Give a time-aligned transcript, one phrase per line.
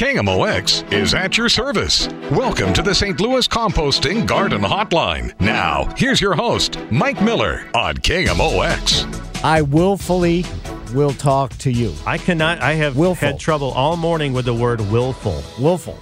[0.00, 2.08] KMOX is at your service.
[2.30, 3.20] Welcome to the St.
[3.20, 5.38] Louis Composting Garden Hotline.
[5.42, 9.44] Now, here's your host, Mike Miller on KMOX.
[9.44, 10.46] I willfully
[10.94, 11.92] will talk to you.
[12.06, 12.62] I cannot.
[12.62, 13.28] I have Willful.
[13.28, 15.44] had trouble all morning with the word willful.
[15.62, 15.98] Willful.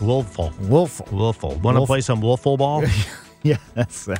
[0.00, 0.52] Willful.
[0.62, 1.06] Willful.
[1.12, 1.54] Willful.
[1.60, 2.82] Want to play some willful ball?
[3.42, 4.08] Yeah, that's.
[4.08, 4.16] Uh,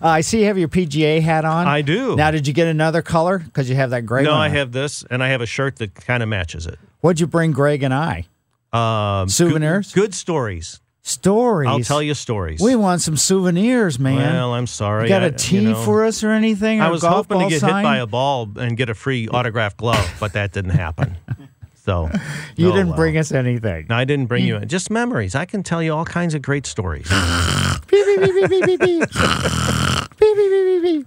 [0.00, 1.66] I see you have your PGA hat on.
[1.66, 2.16] I do.
[2.16, 3.38] Now, did you get another color?
[3.38, 4.52] Because you have that gray no, one I on.
[4.52, 6.78] have this, and I have a shirt that kind of matches it.
[7.02, 8.26] What'd you bring, Greg and I?
[8.72, 9.92] Um, Souvenirs?
[9.92, 10.80] Good, good stories.
[11.02, 11.68] Stories.
[11.68, 12.60] I'll tell you stories.
[12.60, 14.16] We want some souvenirs, man.
[14.18, 15.04] Well, I'm sorry.
[15.04, 16.80] you got I- a tee you know, for us or anything?
[16.80, 17.76] I Or was golf hoping to ball get sign?
[17.76, 21.16] hit by a ball and get a free autographed glove, but that didn't happen.
[21.82, 22.10] So
[22.56, 23.86] You oh, didn't bring us anything.
[23.88, 24.68] No, I didn't bring you in.
[24.68, 25.34] Just memories.
[25.34, 27.08] I can tell you all kinds of great stories.
[27.90, 29.08] Beep, beep, beep, beep, beep, beep, beep.
[29.10, 31.06] Beep, beep, beep, beep,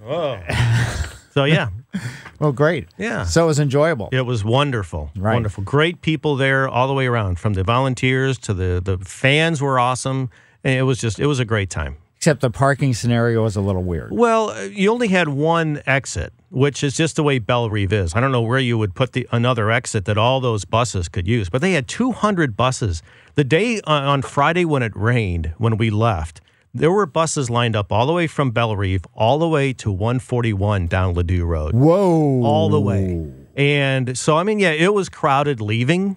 [1.30, 1.68] So yeah,
[2.40, 2.88] Well, great.
[2.98, 3.24] Yeah.
[3.24, 4.08] So it was enjoyable.
[4.12, 5.10] It was wonderful.
[5.16, 5.34] Right.
[5.34, 5.64] Wonderful.
[5.64, 9.78] Great people there all the way around, from the volunteers to the, the fans were
[9.78, 10.30] awesome.
[10.64, 11.96] And it was just, it was a great time.
[12.16, 14.10] Except the parking scenario was a little weird.
[14.10, 18.14] Well, uh, you only had one exit, which is just the way Bellerive is.
[18.14, 21.28] I don't know where you would put the another exit that all those buses could
[21.28, 23.02] use, but they had 200 buses.
[23.34, 26.40] The day uh, on Friday when it rained, when we left,
[26.74, 30.88] there were buses lined up all the way from Bellerive all the way to 141
[30.88, 31.74] down Ladue Road.
[31.74, 32.42] Whoa.
[32.42, 33.32] all the way.
[33.56, 36.16] And so I mean, yeah, it was crowded leaving,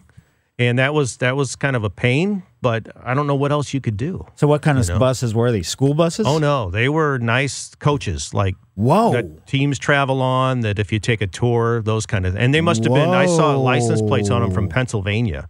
[0.58, 2.42] and that was that was kind of a pain.
[2.60, 4.26] But I don't know what else you could do.
[4.36, 4.98] So what kind of know?
[4.98, 5.68] buses were these?
[5.68, 6.26] School buses?
[6.26, 9.12] Oh no, they were nice coaches, like Whoa.
[9.12, 10.62] that teams travel on.
[10.62, 13.10] That if you take a tour, those kind of, and they must have been.
[13.10, 15.48] I saw license plates on them from Pennsylvania.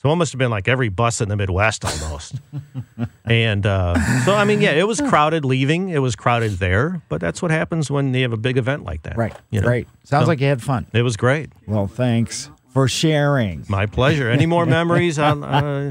[0.00, 2.36] So it must have been like every bus in the Midwest almost.
[3.24, 3.94] and uh,
[4.24, 5.88] so, I mean, yeah, it was crowded leaving.
[5.88, 7.02] It was crowded there.
[7.08, 9.16] But that's what happens when you have a big event like that.
[9.16, 9.34] Right.
[9.50, 9.66] You know?
[9.66, 9.88] Great.
[10.04, 10.86] Sounds So- like you had fun.
[10.92, 11.50] It was great.
[11.66, 13.64] Well, thanks for sharing.
[13.68, 14.30] My pleasure.
[14.30, 15.18] Any more memories?
[15.18, 15.90] Uh,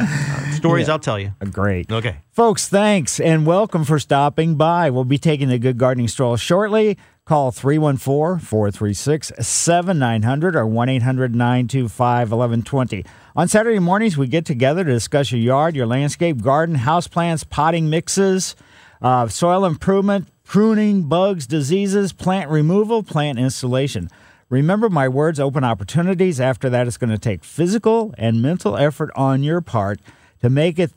[0.53, 0.87] stories?
[0.87, 1.33] I'll tell you.
[1.51, 1.91] Great.
[1.91, 2.17] Okay.
[2.31, 4.89] Folks, thanks and welcome for stopping by.
[4.89, 6.97] We'll be taking the Good Gardening Stroll shortly.
[7.27, 13.05] Call 314 436 7900 or 1 800 925 1120.
[13.35, 17.89] On Saturday mornings, we get together to discuss your yard, your landscape, garden, houseplants, potting
[17.89, 18.55] mixes,
[19.01, 24.09] uh, soil improvement, pruning, bugs, diseases, plant removal, plant installation.
[24.47, 26.39] Remember my words open opportunities.
[26.39, 29.99] After that, it's going to take physical and mental effort on your part
[30.41, 30.93] to make it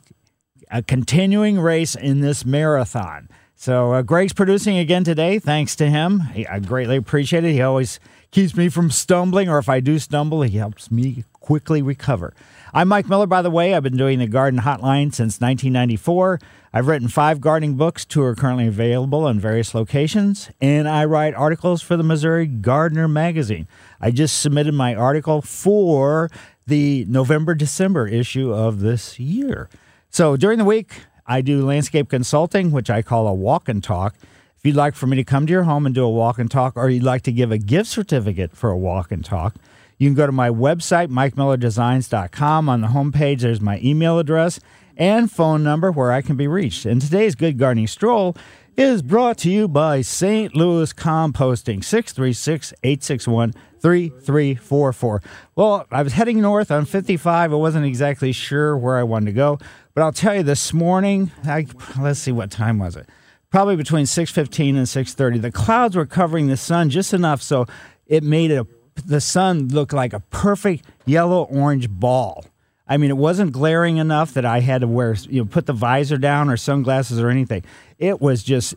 [0.69, 3.27] a continuing race in this marathon.
[3.61, 5.37] So uh, Greg's producing again today.
[5.37, 6.23] Thanks to him.
[6.49, 7.51] I greatly appreciate it.
[7.51, 7.99] He always
[8.31, 12.33] keeps me from stumbling, or if I do stumble, he helps me quickly recover.
[12.73, 13.75] I'm Mike Miller, by the way.
[13.75, 16.39] I've been doing the Garden Hotline since 1994.
[16.73, 18.03] I've written five gardening books.
[18.03, 23.07] Two are currently available in various locations, and I write articles for the Missouri Gardener
[23.07, 23.67] magazine.
[23.99, 26.31] I just submitted my article for
[26.65, 29.69] the November December issue of this year.
[30.09, 34.15] So during the week, I do landscape consulting, which I call a walk and talk.
[34.57, 36.51] If you'd like for me to come to your home and do a walk and
[36.51, 39.55] talk, or you'd like to give a gift certificate for a walk and talk,
[39.97, 42.67] you can go to my website, mikemillerdesigns.com.
[42.67, 44.59] On the homepage, there's my email address
[44.97, 46.85] and phone number where I can be reached.
[46.85, 48.35] And today's Good Gardening Stroll
[48.75, 50.53] is brought to you by St.
[50.53, 55.21] Louis Composting, 636 861 3344.
[55.55, 57.51] Well, I was heading north on 55.
[57.51, 59.59] I wasn't exactly sure where I wanted to go,
[59.93, 61.65] but I'll tell you this morning, I,
[61.99, 63.07] let's see, what time was it?
[63.49, 65.41] Probably between 6:15 and 6:30.
[65.41, 67.65] The clouds were covering the sun just enough so
[68.07, 68.65] it made it
[69.05, 72.45] the sun look like a perfect yellow orange ball.
[72.87, 75.73] I mean, it wasn't glaring enough that I had to wear, you know, put the
[75.73, 77.63] visor down or sunglasses or anything.
[77.99, 78.75] It was just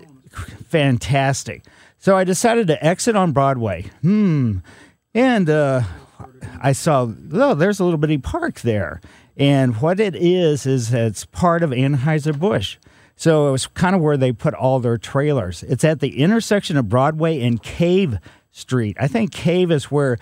[0.68, 1.64] fantastic.
[1.98, 3.86] So I decided to exit on Broadway.
[4.02, 4.58] Hmm.
[5.14, 5.82] And uh,
[6.60, 9.00] I saw, oh, there's a little bitty park there.
[9.36, 12.78] And what it is, is it's part of Anheuser-Busch.
[13.16, 15.62] So it was kind of where they put all their trailers.
[15.62, 18.18] It's at the intersection of Broadway and Cave
[18.50, 18.96] Street.
[19.00, 20.18] I think Cave is where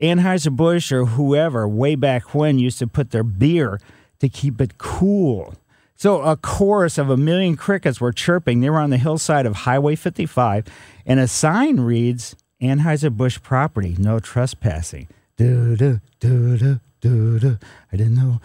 [0.00, 3.80] Anheuser-Busch or whoever way back when used to put their beer
[4.20, 5.54] to keep it cool.
[5.96, 8.60] So a chorus of a million crickets were chirping.
[8.60, 10.66] They were on the hillside of Highway 55,
[11.04, 15.08] and a sign reads Anheuser-Busch property, no trespassing.
[15.36, 18.40] Do do do do I didn't know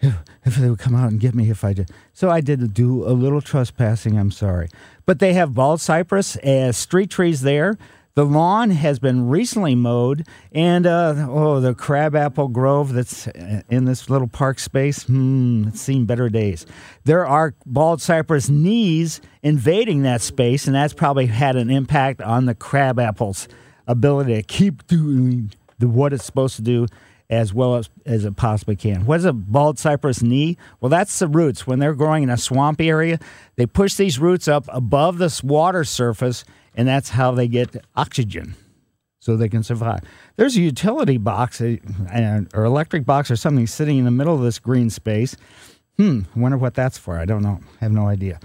[0.00, 1.90] if, if they would come out and get me if I did.
[2.12, 4.18] So I did do a little trespassing.
[4.18, 4.68] I'm sorry.
[5.06, 7.76] But they have bald cypress as street trees there.
[8.14, 13.28] The lawn has been recently mowed, and uh, oh, the crabapple grove that's
[13.70, 16.66] in this little park space, hmm, it's seen better days.
[17.04, 22.46] There are bald cypress knees invading that space, and that's probably had an impact on
[22.46, 23.46] the crabapple's
[23.86, 26.88] ability to keep doing the, what it's supposed to do
[27.30, 29.04] as well as, as it possibly can.
[29.04, 30.56] What is a bald cypress knee?
[30.80, 31.66] Well, that's the roots.
[31.66, 33.18] When they're growing in a swampy area,
[33.56, 36.44] they push these roots up above this water surface
[36.74, 38.54] and that's how they get oxygen
[39.20, 40.00] so they can survive.
[40.36, 44.58] There's a utility box or electric box or something sitting in the middle of this
[44.58, 45.36] green space.
[45.98, 47.18] Hmm, wonder what that's for.
[47.18, 47.60] I don't know.
[47.80, 48.38] I have no idea.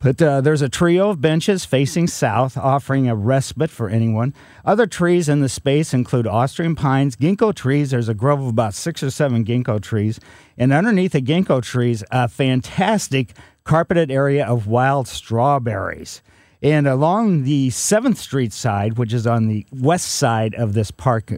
[0.00, 4.32] But uh, there's a trio of benches facing south, offering a respite for anyone.
[4.64, 7.90] Other trees in the space include Austrian pines, ginkgo trees.
[7.90, 10.20] There's a grove of about six or seven ginkgo trees.
[10.56, 13.32] And underneath the ginkgo trees, a fantastic
[13.64, 16.22] carpeted area of wild strawberries.
[16.62, 21.32] And along the 7th Street side, which is on the west side of this park,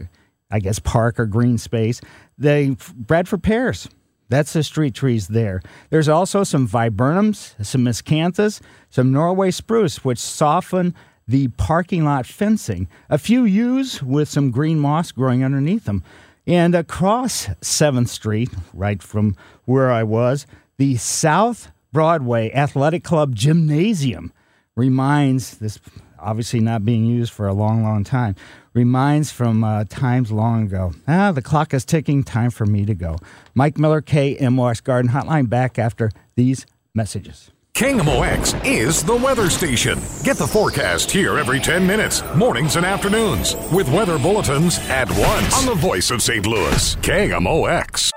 [0.51, 1.99] I guess park or green space,
[2.37, 3.89] they Bradford pears.
[4.31, 5.61] That's the street trees there.
[5.89, 10.95] There's also some viburnums, some miscanthus, some Norway spruce, which soften
[11.27, 12.87] the parking lot fencing.
[13.09, 16.01] A few yews with some green moss growing underneath them.
[16.47, 19.35] And across 7th Street, right from
[19.65, 24.31] where I was, the South Broadway Athletic Club Gymnasium
[24.77, 25.77] reminds this
[26.17, 28.35] obviously not being used for a long, long time,
[28.73, 30.93] reminds from uh, times long ago.
[31.07, 32.23] Ah, the clock is ticking.
[32.23, 33.17] Time for me to go.
[33.53, 37.51] Mike Miller, KMOX Garden Hotline, back after these messages.
[37.73, 39.97] KMOX is the weather station.
[40.23, 45.57] Get the forecast here every 10 minutes, mornings and afternoons, with weather bulletins at once
[45.57, 46.45] on the voice of St.
[46.45, 48.11] Louis, KMOX.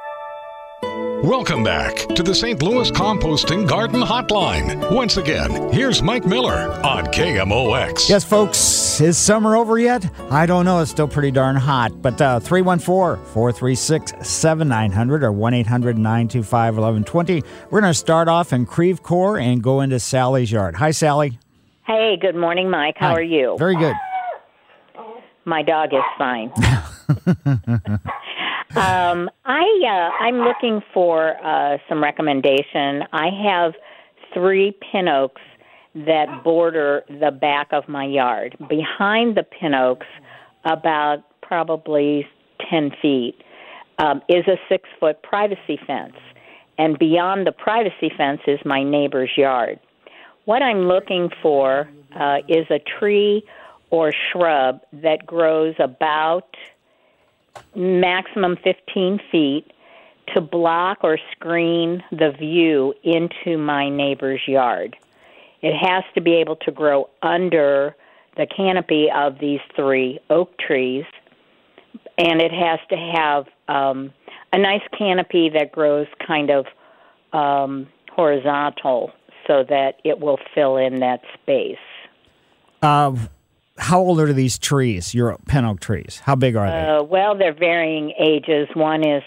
[1.25, 2.63] Welcome back to the St.
[2.63, 4.95] Louis Composting Garden Hotline.
[4.95, 8.11] Once again, here's Mike Miller on KMOX.
[8.11, 10.07] Yes, folks, is summer over yet?
[10.31, 10.81] I don't know.
[10.81, 12.03] It's still pretty darn hot.
[12.03, 17.43] But uh, 314 436 7900 or 1 800 925 1120.
[17.71, 20.75] We're going to start off in Creve Coeur and go into Sally's yard.
[20.75, 21.39] Hi, Sally.
[21.87, 22.97] Hey, good morning, Mike.
[22.99, 23.15] How Hi.
[23.15, 23.57] are you?
[23.59, 23.95] Very good.
[25.47, 26.53] My dog is fine.
[28.77, 33.05] um, I uh, I'm looking for uh, some recommendation.
[33.13, 33.75] I have
[34.33, 35.43] three pin oaks
[35.95, 38.57] that border the back of my yard.
[38.69, 40.07] Behind the pin oaks,
[40.65, 42.27] about probably
[42.71, 43.37] ten feet,
[43.99, 46.17] um, is a six foot privacy fence,
[46.79, 49.79] and beyond the privacy fence is my neighbor's yard.
[50.47, 51.89] What I'm looking for
[52.19, 53.45] uh, is a tree
[53.91, 56.57] or shrub that grows about
[57.75, 59.71] maximum 15 feet
[60.35, 64.97] to block or screen the view into my neighbor's yard.
[65.61, 67.97] It has to be able to grow under
[68.37, 71.05] the canopy of these three oak trees,
[72.19, 74.13] and it has to have um,
[74.53, 76.67] a nice canopy that grows kind of
[77.33, 79.13] um, horizontal
[79.47, 81.77] so that it will fill in that space.
[82.83, 83.15] Uh,
[83.77, 86.21] how old are these trees, your pin oak trees?
[86.25, 86.81] How big are they?
[86.81, 88.69] Uh, well, they're varying ages.
[88.75, 89.23] One is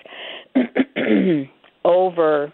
[1.85, 2.53] over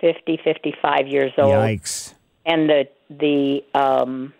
[0.00, 2.14] 50, 55 years old, Yikes.
[2.46, 4.32] and the the um,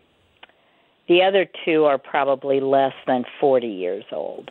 [1.09, 4.51] the other two are probably less than 40 years old.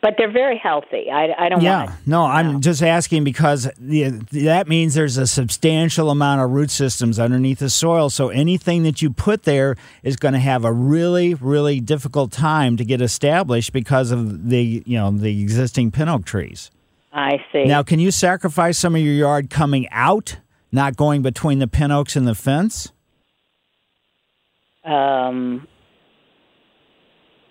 [0.00, 1.10] But they're very healthy.
[1.10, 2.06] I, I don't Yeah, want.
[2.06, 7.18] no, I'm just asking because the, that means there's a substantial amount of root systems
[7.18, 8.08] underneath the soil.
[8.08, 12.76] So anything that you put there is going to have a really, really difficult time
[12.76, 16.70] to get established because of the, you know, the existing pin oak trees.
[17.12, 17.64] I see.
[17.64, 20.36] Now, can you sacrifice some of your yard coming out,
[20.70, 22.92] not going between the pin oaks and the fence?
[24.84, 25.66] um,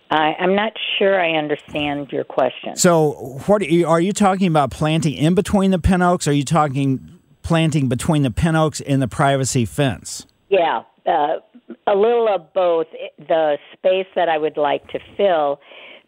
[0.10, 2.76] I, I'm not sure I understand your question.
[2.76, 3.12] So,
[3.46, 6.28] what are you, are you talking about planting in between the pin oaks?
[6.28, 10.26] Or are you talking planting between the pin oaks and the privacy fence?
[10.50, 11.40] Yeah, uh,
[11.88, 12.88] a little of both.
[13.18, 15.60] The space that I would like to fill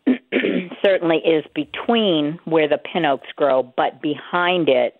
[0.83, 4.98] certainly is between where the pin oaks grow, but behind it,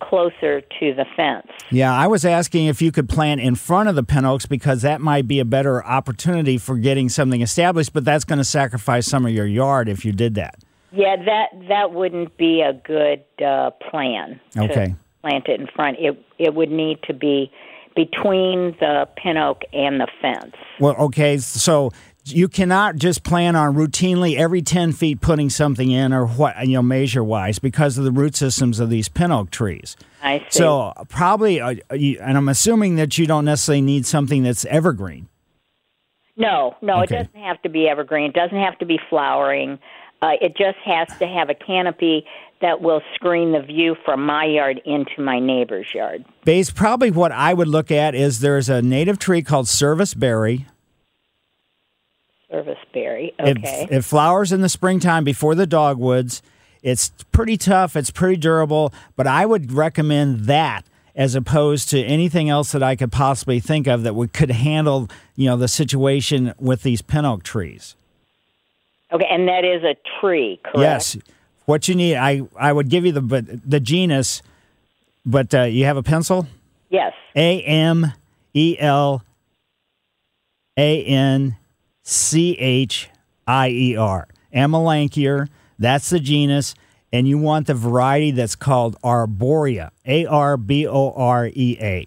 [0.00, 1.46] closer to the fence.
[1.70, 4.82] Yeah, I was asking if you could plant in front of the pin oaks because
[4.82, 9.06] that might be a better opportunity for getting something established, but that's going to sacrifice
[9.06, 10.56] some of your yard if you did that.
[10.92, 14.40] Yeah, that that wouldn't be a good uh, plan.
[14.56, 14.94] Okay.
[15.20, 15.98] plant it in front.
[16.00, 17.52] It it would need to be
[17.94, 20.54] between the pin oak and the fence.
[20.78, 21.92] Well, okay, so
[22.26, 26.74] you cannot just plan on routinely every 10 feet putting something in or what you
[26.74, 30.58] know measure wise because of the root systems of these pin oak trees I see.
[30.58, 35.28] so probably uh, you, and i'm assuming that you don't necessarily need something that's evergreen
[36.36, 37.16] no, no, Okay.
[37.16, 38.30] it doesn't have to be evergreen.
[38.30, 39.78] It doesn't have to be flowering.
[40.22, 42.24] Uh, it just has to have a canopy
[42.62, 46.24] that will screen the view from my yard into my neighbor's yard.
[46.44, 50.66] base probably what i would look at is there's a native tree called service berry
[52.50, 53.32] Service berry.
[53.38, 53.86] It- Okay.
[53.90, 56.42] It, flowers in the springtime before the dogwoods.
[56.82, 57.94] It's pretty tough.
[57.94, 62.96] It's pretty durable, but I would recommend that as opposed to anything else that I
[62.96, 67.24] could possibly think of that would could handle you know the situation with these pin
[67.26, 67.94] oak trees.
[69.12, 70.78] okay, and that is a tree, correct?
[70.78, 71.16] Yes,
[71.66, 74.40] what you need, I I would give you the but the genus,
[75.26, 76.46] but uh, you have a pencil.
[76.88, 77.12] Yes.
[77.36, 78.12] A M
[78.54, 79.22] E L
[80.78, 81.56] A N
[82.10, 83.08] C H
[83.46, 84.26] I E R.
[84.54, 85.48] Amelanchier,
[85.78, 86.74] that's the genus.
[87.12, 89.90] And you want the variety that's called Arborea.
[90.06, 92.06] A R B O R E A.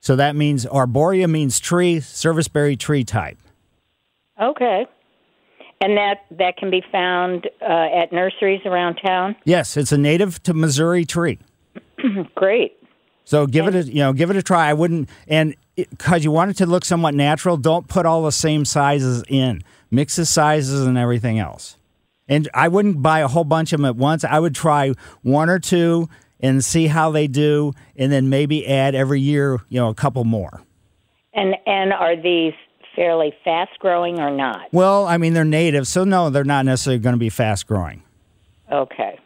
[0.00, 3.38] So that means Arborea means tree, serviceberry tree type.
[4.40, 4.86] Okay.
[5.82, 9.36] And that that can be found uh, at nurseries around town.
[9.44, 11.38] Yes, it's a native to Missouri tree.
[12.34, 12.79] Great.
[13.30, 14.68] So give it a you know give it a try.
[14.68, 18.32] I wouldn't and because you want it to look somewhat natural, don't put all the
[18.32, 19.62] same sizes in.
[19.88, 21.76] Mix the sizes and everything else.
[22.26, 24.24] And I wouldn't buy a whole bunch of them at once.
[24.24, 26.08] I would try one or two
[26.40, 30.24] and see how they do, and then maybe add every year you know a couple
[30.24, 30.62] more.
[31.32, 32.54] And and are these
[32.96, 34.72] fairly fast growing or not?
[34.72, 38.02] Well, I mean they're native, so no, they're not necessarily going to be fast growing.
[38.72, 39.20] Okay.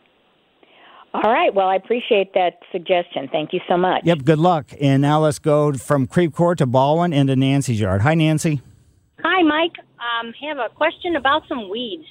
[1.15, 1.55] All right.
[1.55, 3.29] Well, I appreciate that suggestion.
[3.31, 4.03] Thank you so much.
[4.05, 4.73] Yep, good luck.
[4.81, 8.03] And now let's go from Creve Coeur to Baldwin into Nancy's yard.
[8.03, 8.61] Hi, Nancy.
[9.21, 9.77] Hi, Mike.
[10.01, 12.05] Um, have a question about some weeds.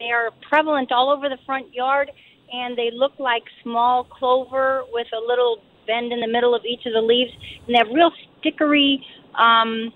[0.00, 2.10] They are prevalent all over the front yard,
[2.50, 6.86] and they look like small clover with a little bend in the middle of each
[6.86, 7.30] of the leaves,
[7.66, 8.96] and they have real stickery
[9.38, 9.92] um,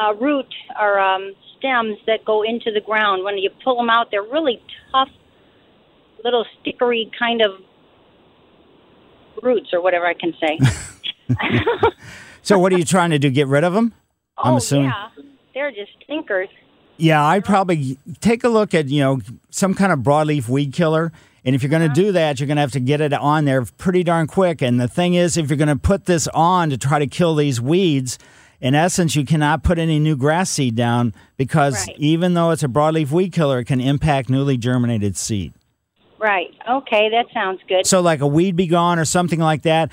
[0.00, 0.46] uh, root
[0.80, 3.24] or um, stems that go into the ground.
[3.24, 5.08] When you pull them out, they're really tough,
[6.22, 7.60] little stickery kind of
[9.42, 10.58] roots, or whatever I can say.
[12.42, 13.28] So, what are you trying to do?
[13.30, 13.92] Get rid of them?
[14.38, 14.86] I'm oh assuming.
[14.86, 15.08] yeah,
[15.52, 16.48] they're just stinkers.
[16.96, 19.20] Yeah, I'd probably take a look at, you know,
[19.50, 21.12] some kind of broadleaf weed killer.
[21.44, 23.44] And if you're going to do that, you're going to have to get it on
[23.44, 24.62] there pretty darn quick.
[24.62, 27.34] And the thing is, if you're going to put this on to try to kill
[27.34, 28.18] these weeds,
[28.60, 31.96] in essence, you cannot put any new grass seed down because Right.
[31.98, 35.52] even though it's a broadleaf weed killer, it can impact newly germinated seed.
[36.20, 36.54] Right.
[36.68, 37.86] Okay, that sounds good.
[37.86, 39.90] So, like a Weed B Gon or something like that,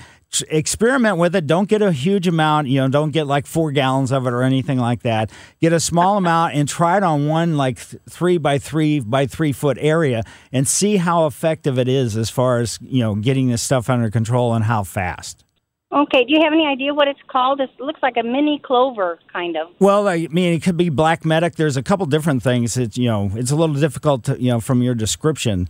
[0.50, 1.46] experiment with it.
[1.46, 4.42] Don't get a huge amount, you know, don't get like four gallons of it or
[4.42, 5.30] anything like that.
[5.60, 9.26] Get a small amount and try it on one like th- three by three by
[9.26, 13.48] three foot area and see how effective it is as far as, you know, getting
[13.48, 15.44] this stuff under control and how fast.
[15.90, 17.60] Okay, do you have any idea what it's called?
[17.62, 19.68] It looks like a mini clover, kind of.
[19.78, 21.54] Well, I mean, it could be black medic.
[21.54, 22.76] There's a couple different things.
[22.76, 25.66] It's you know, it's a little difficult to you know from your description.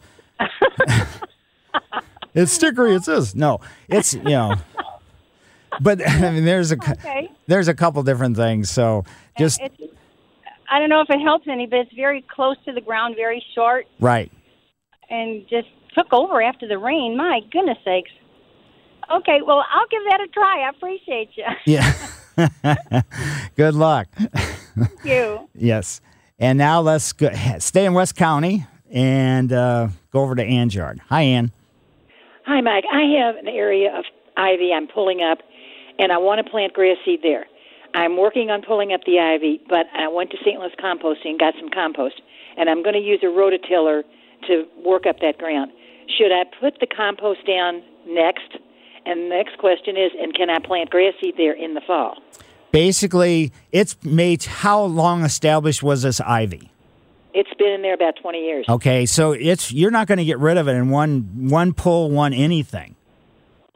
[2.34, 2.96] It's stickery.
[2.96, 3.60] It says no.
[3.88, 4.54] It's you know,
[5.80, 7.30] but I mean, there's a Okay.
[7.46, 8.70] there's a couple different things.
[8.70, 9.04] So
[9.38, 9.74] just It's,
[10.70, 13.42] I don't know if it helps any, but it's very close to the ground, very
[13.54, 14.30] short, right.
[15.10, 17.16] and just took over after the rain.
[17.16, 18.10] My goodness sakes.
[19.10, 20.64] Okay, well, I'll give that a try.
[20.66, 21.44] I appreciate you.
[21.64, 21.94] Yeah.
[23.56, 24.06] Good luck.
[24.14, 25.48] Thank you.
[25.54, 26.00] Yes.
[26.38, 31.00] And now let's go, stay in West County and uh, go over to Ann's yard.
[31.08, 31.52] Hi, Ann.
[32.46, 32.84] Hi, Mike.
[32.90, 34.04] I have an area of
[34.36, 35.38] ivy I'm pulling up,
[35.98, 37.46] and I want to plant grass seed there.
[37.94, 40.58] I'm working on pulling up the ivy, but I went to St.
[40.58, 42.20] Louis Composting and got some compost,
[42.56, 44.02] and I'm going to use a rototiller
[44.46, 45.72] to work up that ground.
[46.16, 48.56] Should I put the compost down next?
[49.04, 52.18] And the next question is, and can I plant grass seed there in the fall?
[52.72, 54.44] Basically, it's made.
[54.44, 56.70] How long established was this ivy?
[57.34, 58.66] It's been in there about 20 years.
[58.68, 62.10] Okay, so it's you're not going to get rid of it in one one pull,
[62.10, 62.96] one anything.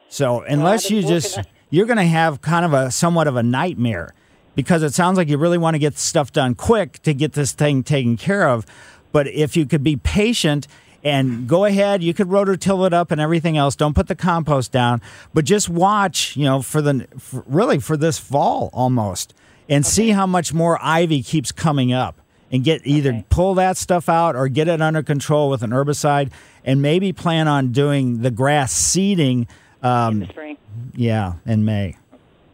[0.09, 3.35] So unless been you just on- you're going to have kind of a somewhat of
[3.35, 4.13] a nightmare
[4.55, 7.51] because it sounds like you really want to get stuff done quick to get this
[7.51, 8.65] thing taken care of.
[9.11, 10.67] But if you could be patient
[11.03, 13.75] and go ahead, you could rototill it up and everything else.
[13.75, 15.01] Don't put the compost down,
[15.33, 19.33] but just watch, you know, for the for, really for this fall almost,
[19.67, 22.19] and see how much more ivy keeps coming up,
[22.53, 23.25] and get either Okay.
[23.29, 26.31] pull that stuff out or get it under control with an herbicide,
[26.63, 29.47] and maybe plan on doing the grass seeding.
[29.83, 30.57] in Um, the spring.
[30.95, 31.97] yeah, in May.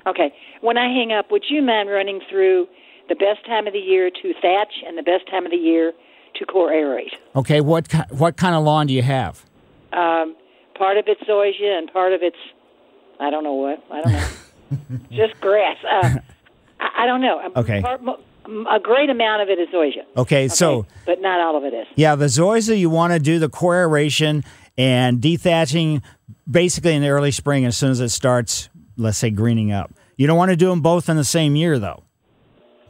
[0.07, 0.33] Okay.
[0.61, 2.67] When I hang up, would you mind running through
[3.09, 5.93] the best time of the year to thatch and the best time of the year
[6.35, 7.11] to core aerate.
[7.35, 9.43] Okay, what what kind of lawn do you have?
[9.91, 10.35] Um,
[10.75, 12.37] part of it's zoysia and part of it's
[13.19, 15.77] I don't know what I don't know, just grass.
[15.83, 16.17] Uh,
[16.79, 17.51] I, I don't know.
[17.57, 17.81] Okay.
[17.81, 18.01] Part,
[18.69, 20.03] a great amount of it is zoysia.
[20.17, 21.87] Okay, so but not all of it is.
[21.95, 24.43] yeah, the zoysia you want to do the core aeration
[24.77, 26.01] and dethatching
[26.49, 29.93] basically in the early spring as soon as it starts, let's say greening up.
[30.17, 32.03] You don't want to do them both in the same year though.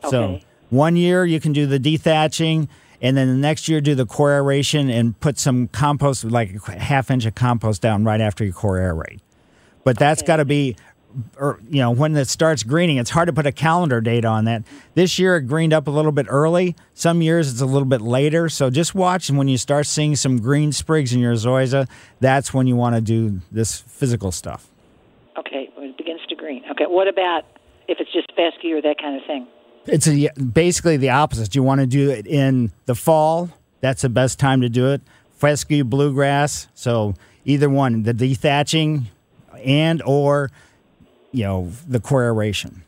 [0.04, 0.10] Okay.
[0.10, 0.39] So
[0.70, 2.68] one year you can do the dethatching,
[3.01, 6.80] and then the next year do the core aeration and put some compost, like a
[6.80, 9.20] half inch of compost down right after you core aerate.
[9.84, 10.75] But that's got to be,
[11.38, 12.98] or you know, when it starts greening.
[12.98, 14.63] It's hard to put a calendar date on that.
[14.94, 16.75] This year it greened up a little bit early.
[16.94, 18.50] Some years it's a little bit later.
[18.50, 21.88] So just watch, and when you start seeing some green sprigs in your zoysia,
[22.20, 24.68] that's when you want to do this physical stuff.
[25.38, 26.63] Okay, when it begins to green.
[26.72, 27.44] Okay, what about
[27.88, 29.48] if it's just fescue or that kind of thing?
[29.86, 31.56] It's a, basically the opposite.
[31.56, 33.50] You want to do it in the fall.
[33.82, 35.01] That's the best time to do it.
[35.32, 36.68] Fescue, bluegrass.
[36.75, 39.06] So either one, the dethatching
[39.63, 40.51] and or
[41.32, 42.84] you know the core aeration.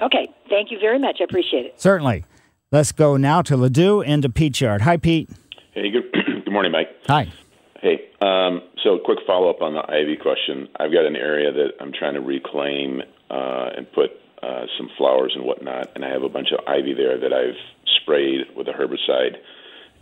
[0.00, 1.18] Okay, thank you very much.
[1.20, 1.80] I appreciate it.
[1.80, 2.24] Certainly.
[2.70, 4.82] Let's go now to Ladue and to Pete's Yard.
[4.82, 5.30] Hi, Pete.
[5.72, 6.12] Hey, good,
[6.44, 6.88] good morning, Mike.
[7.06, 7.32] Hi.
[7.80, 10.68] Hey, um, so quick follow up on the ivy question.
[10.78, 14.10] I've got an area that I'm trying to reclaim uh, and put
[14.42, 17.56] uh, some flowers and whatnot, and I have a bunch of ivy there that I've
[18.02, 19.36] sprayed with a herbicide,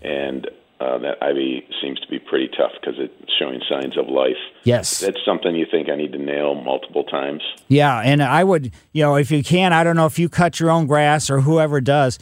[0.02, 0.48] and
[0.80, 4.36] uh, that ivy seems to be pretty tough because it's showing signs of life.
[4.64, 5.00] Yes.
[5.00, 7.42] That's something you think I need to nail multiple times.
[7.68, 10.60] Yeah, and I would, you know, if you can, I don't know if you cut
[10.60, 12.18] your own grass or whoever does,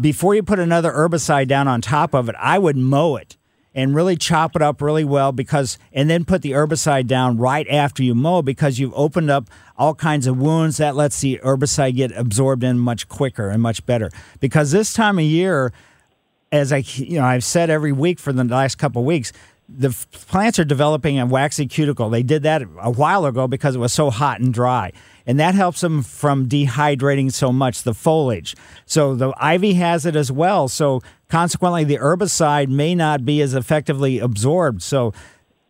[0.00, 3.36] before you put another herbicide down on top of it, I would mow it
[3.74, 7.68] and really chop it up really well because and then put the herbicide down right
[7.68, 11.94] after you mow because you've opened up all kinds of wounds that lets the herbicide
[11.94, 14.10] get absorbed in much quicker and much better.
[14.40, 15.72] Because this time of year
[16.52, 19.32] as I you know I've said every week for the last couple weeks,
[19.68, 22.08] the plants are developing a waxy cuticle.
[22.08, 24.92] They did that a while ago because it was so hot and dry,
[25.26, 28.56] and that helps them from dehydrating so much the foliage.
[28.86, 30.68] So the ivy has it as well.
[30.68, 34.82] So consequently, the herbicide may not be as effectively absorbed.
[34.82, 35.12] So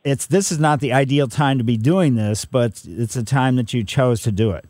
[0.05, 3.57] it's this is not the ideal time to be doing this, but it's a time
[3.57, 4.64] that you chose to do it.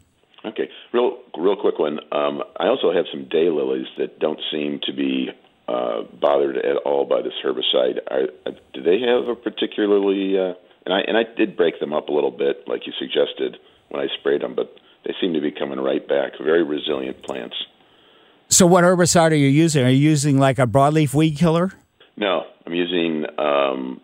[0.44, 1.98] Okay, real real quick one.
[2.12, 5.28] Um, I also have some daylilies that don't seem to be
[5.68, 7.98] uh, bothered at all by this herbicide.
[8.10, 10.38] Are, uh, do they have a particularly?
[10.38, 10.54] Uh,
[10.86, 13.58] and I and I did break them up a little bit, like you suggested
[13.90, 16.32] when I sprayed them, but they seem to be coming right back.
[16.42, 17.56] Very resilient plants.
[18.48, 19.84] So what herbicide are you using?
[19.84, 21.72] Are you using like a broadleaf weed killer?
[22.16, 23.26] No, I'm using.
[23.38, 24.00] Um,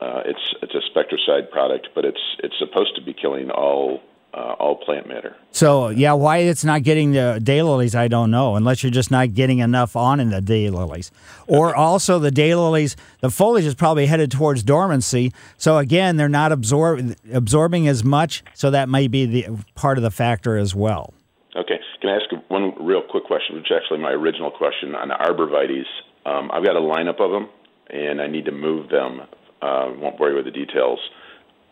[0.00, 4.54] uh, it's it's a Spectracide product, but it's it's supposed to be killing all uh,
[4.58, 5.36] all plant matter.
[5.52, 8.56] So yeah, why it's not getting the daylilies, I don't know.
[8.56, 11.10] Unless you're just not getting enough on in the daylilies,
[11.46, 15.32] or also the daylilies, the foliage is probably headed towards dormancy.
[15.56, 18.44] So again, they're not absorb absorbing as much.
[18.54, 21.12] So that may be the part of the factor as well.
[21.56, 21.80] Okay.
[22.00, 25.14] Can I ask one real quick question, which is actually my original question on the
[25.14, 25.84] arborvitaes?
[26.24, 27.48] Um, I've got a lineup of them,
[27.90, 29.20] and I need to move them.
[29.60, 30.98] Uh, won't bore you with the details.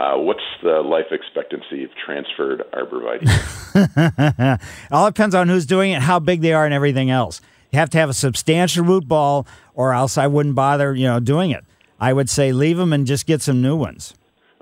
[0.00, 4.60] Uh, what's the life expectancy of transferred arborvitae?
[4.92, 7.40] All depends on who's doing it, how big they are, and everything else.
[7.72, 11.20] You have to have a substantial root ball, or else I wouldn't bother, you know,
[11.20, 11.64] doing it.
[12.00, 14.14] I would say leave them and just get some new ones.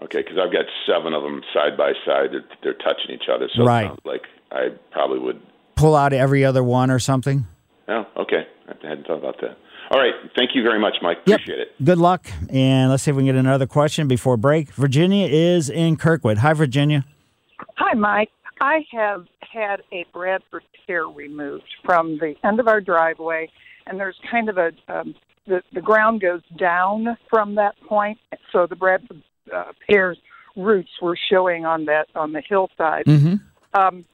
[0.03, 2.31] okay, because I've got seven of them side by side.
[2.33, 3.90] They're, they're touching each other, so Right.
[4.05, 5.40] like I probably would.
[5.75, 7.46] Pull out every other one or something.
[7.88, 8.46] Oh, okay.
[8.68, 9.59] I hadn't thought about that.
[9.90, 10.14] All right.
[10.37, 11.18] Thank you very much, Mike.
[11.27, 11.40] Yep.
[11.40, 11.85] Appreciate it.
[11.85, 12.27] Good luck.
[12.51, 14.70] And let's see if we can get another question before break.
[14.70, 16.38] Virginia is in Kirkwood.
[16.38, 17.05] Hi, Virginia.
[17.77, 18.31] Hi, Mike.
[18.61, 23.51] I have had a Bradford pear removed from the end of our driveway,
[23.87, 25.14] and there's kind of a um,
[25.46, 28.18] the the ground goes down from that point,
[28.53, 29.22] so the Bradford
[29.55, 30.18] uh, pear's
[30.57, 33.05] roots were showing on that on the hillside.
[33.05, 33.35] Mm-hmm.
[33.79, 34.05] Um,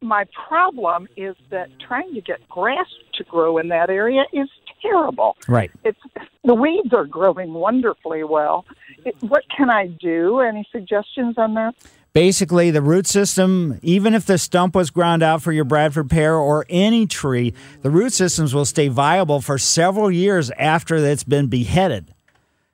[0.00, 4.48] my problem is that trying to get grass to grow in that area is
[4.82, 5.36] terrible.
[5.48, 5.70] Right.
[5.84, 5.98] It's
[6.44, 8.66] the weeds are growing wonderfully well.
[9.04, 10.40] It, what can I do?
[10.40, 11.74] Any suggestions on that?
[12.12, 16.36] Basically, the root system, even if the stump was ground out for your Bradford pear
[16.36, 21.46] or any tree, the root systems will stay viable for several years after it's been
[21.46, 22.12] beheaded.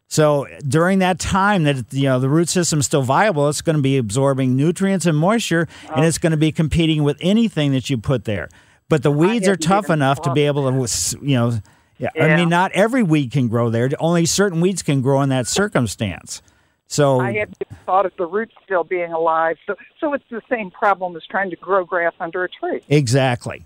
[0.09, 3.77] So during that time that you know the root system is still viable, it's going
[3.77, 7.91] to be absorbing nutrients and moisture, and it's going to be competing with anything that
[7.91, 8.49] you put there.
[8.89, 11.61] But the weeds are tough enough to be able to, you know,
[11.99, 13.91] yeah, I mean, not every weed can grow there.
[13.99, 16.43] Only certain weeds can grow in that circumstance.
[16.87, 19.57] So I had thought of the roots still being alive.
[19.67, 22.81] So, so it's the same problem as trying to grow grass under a tree.
[22.89, 23.65] exactly.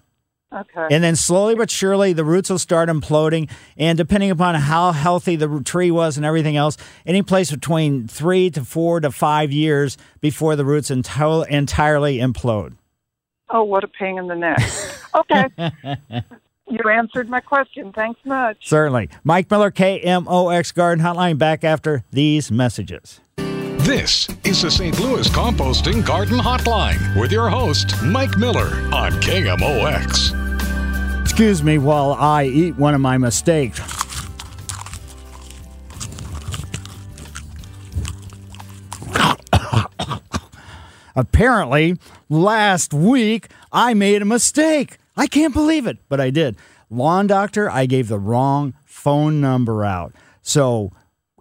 [0.52, 0.88] Okay.
[0.90, 3.48] And then slowly but surely, the roots will start imploding.
[3.78, 8.50] And depending upon how healthy the tree was and everything else, any place between three
[8.50, 12.76] to four to five years before the roots enti- entirely implode.
[13.48, 14.60] oh, what a pain in the neck.
[15.14, 15.46] Okay.
[16.72, 17.92] you answered my question.
[17.92, 18.68] Thanks much.
[18.68, 19.10] Certainly.
[19.24, 23.20] Mike Miller, KMOX Garden Hotline, back after these messages.
[23.36, 24.98] This is the St.
[25.00, 30.40] Louis Composting Garden Hotline with your host, Mike Miller on KMOX.
[31.20, 33.80] Excuse me while I eat one of my mistakes.
[41.16, 44.98] Apparently, last week I made a mistake.
[45.16, 46.56] I can't believe it, but I did.
[46.90, 50.14] Lawn doctor, I gave the wrong phone number out.
[50.42, 50.92] So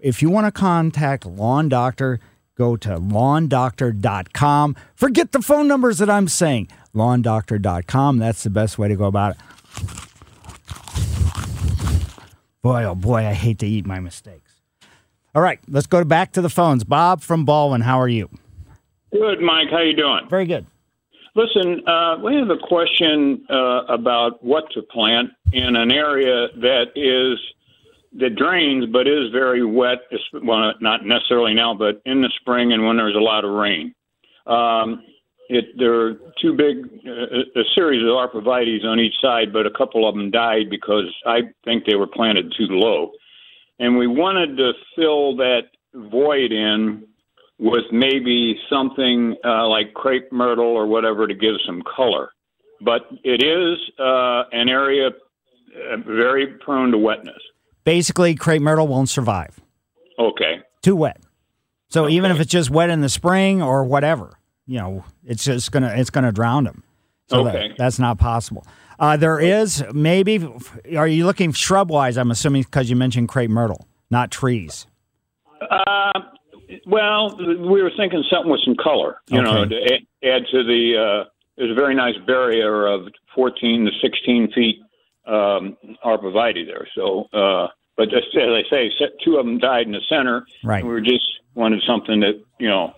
[0.01, 2.19] if you want to contact Lawn Doctor,
[2.55, 4.75] go to lawndoctor.com.
[4.95, 6.69] Forget the phone numbers that I'm saying.
[6.95, 8.17] Lawndoctor.com.
[8.17, 9.37] That's the best way to go about it.
[12.61, 14.53] Boy, oh boy, I hate to eat my mistakes.
[15.33, 16.83] All right, let's go back to the phones.
[16.83, 18.29] Bob from Baldwin, how are you?
[19.11, 19.69] Good, Mike.
[19.71, 20.27] How you doing?
[20.29, 20.65] Very good.
[21.33, 26.87] Listen, uh, we have a question uh, about what to plant in an area that
[26.95, 27.39] is
[28.19, 29.99] that drains but is very wet.
[30.33, 33.95] Well, not necessarily now, but in the spring and when there's a lot of rain.
[34.45, 35.03] Um,
[35.47, 39.71] it, there are two big, uh, a series of arborvitaes on each side, but a
[39.71, 43.11] couple of them died because I think they were planted too low.
[43.79, 45.63] And we wanted to fill that
[45.93, 47.05] void in
[47.61, 52.29] with maybe something uh, like crepe myrtle or whatever to give some color.
[52.81, 57.37] But it is uh, an area uh, very prone to wetness.
[57.85, 59.59] Basically, crepe myrtle won't survive.
[60.19, 60.59] Okay.
[60.81, 61.21] Too wet.
[61.89, 65.71] So even if it's just wet in the spring or whatever, you know, it's just
[65.71, 66.83] gonna it's gonna drown them.
[67.29, 67.75] So that- Okay.
[67.77, 68.65] that's not possible.
[68.99, 70.47] Uh, there is maybe.
[70.95, 72.17] Are you looking shrub wise?
[72.17, 74.85] I'm assuming because you mentioned crepe myrtle, not trees.
[75.69, 76.11] Uh,
[76.85, 79.75] well, we were thinking something with some color, you know, to
[80.23, 81.23] add, to the.
[81.25, 84.77] Uh, there's a very nice barrier of 14 to 16 feet
[85.27, 86.87] um, arborvitae there.
[86.95, 88.91] So, uh, but as as I say,
[89.23, 90.45] two of them died in the center.
[90.63, 90.79] Right.
[90.79, 92.93] And we were just wanted something that you know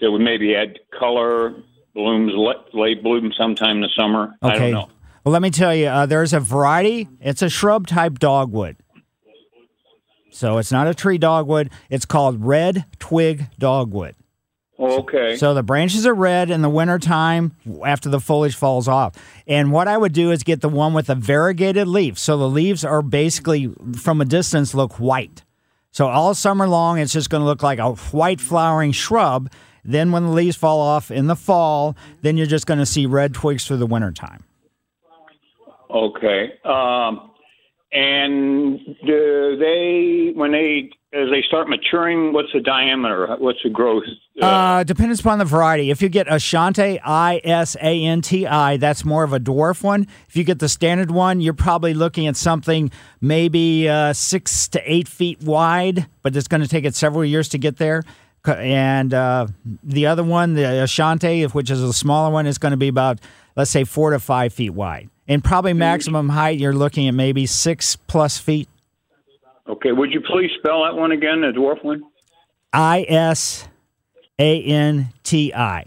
[0.00, 1.54] that would maybe add color,
[1.94, 2.32] blooms,
[2.72, 4.34] late bloom sometime in the summer.
[4.42, 4.58] I Okay.
[4.58, 4.88] don't know.
[5.24, 7.08] Well, let me tell you, uh, there's a variety.
[7.20, 8.76] It's a shrub type dogwood.
[10.32, 11.70] So it's not a tree dogwood.
[11.90, 14.16] It's called red twig dogwood.
[14.80, 15.36] Okay.
[15.36, 17.54] So the branches are red in the wintertime
[17.86, 19.14] after the foliage falls off.
[19.46, 22.18] And what I would do is get the one with the variegated leaf.
[22.18, 25.44] So the leaves are basically, from a distance, look white.
[25.92, 29.52] So all summer long, it's just going to look like a white flowering shrub.
[29.84, 33.04] Then when the leaves fall off in the fall, then you're just going to see
[33.04, 34.42] red twigs through the wintertime.
[35.90, 36.54] Okay.
[36.64, 37.31] Um,
[37.92, 43.36] and do they, when they, as they start maturing, what's the diameter?
[43.38, 44.04] What's the growth?
[44.40, 45.90] Uh, depends upon the variety.
[45.90, 49.82] If you get Isanti, I S A N T I, that's more of a dwarf
[49.82, 50.06] one.
[50.26, 54.80] If you get the standard one, you're probably looking at something maybe uh, six to
[54.90, 58.04] eight feet wide, but it's going to take it several years to get there.
[58.46, 59.48] And uh,
[59.84, 63.20] the other one, the Isanti, which is a smaller one, is going to be about,
[63.54, 65.10] let's say, four to five feet wide.
[65.32, 68.68] And probably maximum height, you're looking at maybe six plus feet.
[69.66, 69.90] Okay.
[69.90, 72.02] Would you please spell that one again, the dwarf one?
[72.70, 73.66] I S
[74.38, 75.86] A N T I.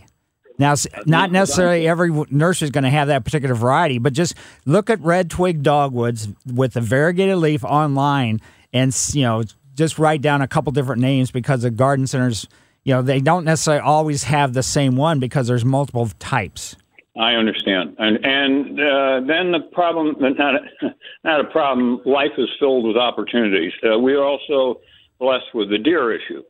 [0.58, 0.74] Now,
[1.06, 4.34] not necessarily every nursery is going to have that particular variety, but just
[4.66, 8.42] look at red twig dogwoods with the variegated leaf online,
[8.74, 9.44] and you know,
[9.76, 12.48] just write down a couple different names because the garden centers,
[12.84, 16.76] you know, they don't necessarily always have the same one because there's multiple types.
[17.20, 17.96] I understand.
[17.98, 20.60] And and uh, then the problem, not a,
[21.24, 22.02] not a problem.
[22.06, 23.72] Life is filled with opportunities.
[23.84, 24.80] Uh, we are also
[25.20, 26.44] blessed with the deer issue.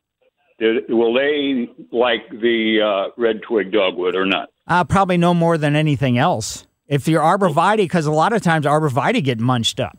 [0.58, 4.50] Did, will they like the uh, red twig dogwood or not?
[4.68, 6.66] Uh, probably no more than anything else.
[6.88, 9.98] If you're arborvitae, because a lot of times arborvitae get munched up.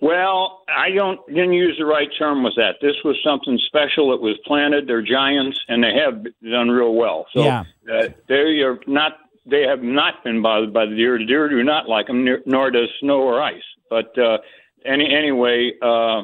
[0.00, 2.76] Well, I don't didn't use the right term with that.
[2.80, 4.12] This was something special.
[4.14, 4.86] It was planted.
[4.88, 7.26] They're giants, and they have done real well.
[7.34, 7.64] So Yeah.
[7.92, 9.12] uh, they are not.
[9.44, 11.18] They have not been bothered by the deer.
[11.18, 13.62] The deer do not like them, nor- does snow or ice.
[13.90, 14.38] But uh,
[14.84, 16.22] any anyway, uh,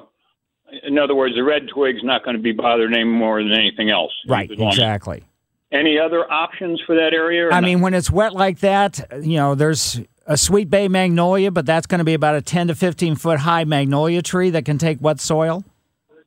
[0.85, 3.90] in other words, the red twig's not going to be bothered any more than anything
[3.90, 4.12] else.
[4.28, 5.24] Right, As long as- exactly.
[5.70, 7.48] Any other options for that area?
[7.48, 7.64] I not?
[7.64, 11.87] mean, when it's wet like that, you know, there's a sweet bay magnolia, but that's
[11.87, 14.96] going to be about a 10 to 15 foot high magnolia tree that can take
[15.02, 15.64] wet soil.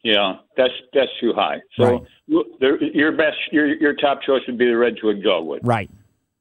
[0.04, 1.58] yeah, that's that's too high.
[1.76, 2.82] So Right.
[2.94, 5.62] your best, your your top choice would be the red twig dogwood.
[5.64, 5.90] Right.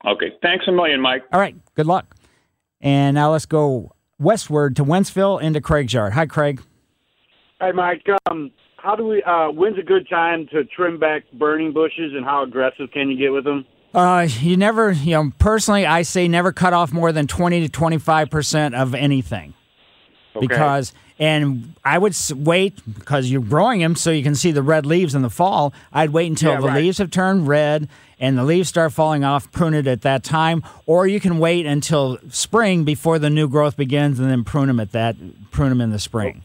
[0.07, 0.33] Okay.
[0.43, 1.23] Thanks a million, Mike.
[1.33, 1.57] All right.
[1.75, 2.17] Good luck.
[2.81, 6.13] And now let's go westward to Wentzville into Craig's yard.
[6.15, 6.63] Hi, Craig.
[7.61, 8.07] Hi, Mike.
[8.31, 9.23] Um, how do we?
[9.23, 13.19] Uh, when's a good time to trim back burning bushes, and how aggressive can you
[13.19, 13.67] get with them?
[13.93, 17.69] Uh, you never, you know, personally, I say never cut off more than 20 to
[17.69, 19.53] 25% of anything.
[20.37, 20.47] Okay.
[20.47, 24.87] Because, and I would wait because you're growing them so you can see the red
[24.87, 25.73] leaves in the fall.
[25.93, 26.83] I'd wait until Yeah, the right.
[26.83, 27.89] leaves have turned red
[28.21, 30.63] and the leaves start falling off, prune it at that time.
[30.87, 34.79] Or you can wait until spring before the new growth begins and then prune them
[34.79, 35.17] at that,
[35.51, 36.43] prune them in the spring.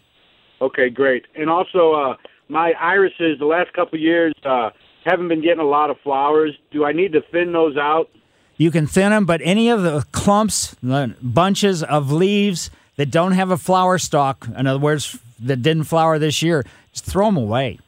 [0.62, 1.26] Okay, great.
[1.36, 2.16] And also, uh,
[2.48, 4.70] my irises the last couple of years uh,
[5.04, 6.52] haven't been getting a lot of flowers.
[6.72, 8.10] Do I need to thin those out?
[8.58, 13.34] You can thin them, but any of the clumps, the bunches of leaves that don't
[13.34, 17.38] have a flower stalk, in other words, that didn't flower this year, just throw them
[17.38, 17.80] away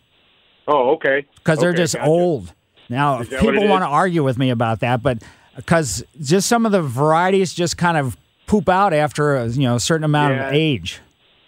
[0.67, 1.25] Oh, okay.
[1.35, 2.07] because they're just gotcha.
[2.07, 2.53] old.
[2.89, 5.19] Now, Is that what people want to argue with me about that, but
[5.55, 9.75] because just some of the varieties just kind of poop out after a, you know
[9.75, 10.47] a certain amount Yeah.
[10.47, 10.99] of age.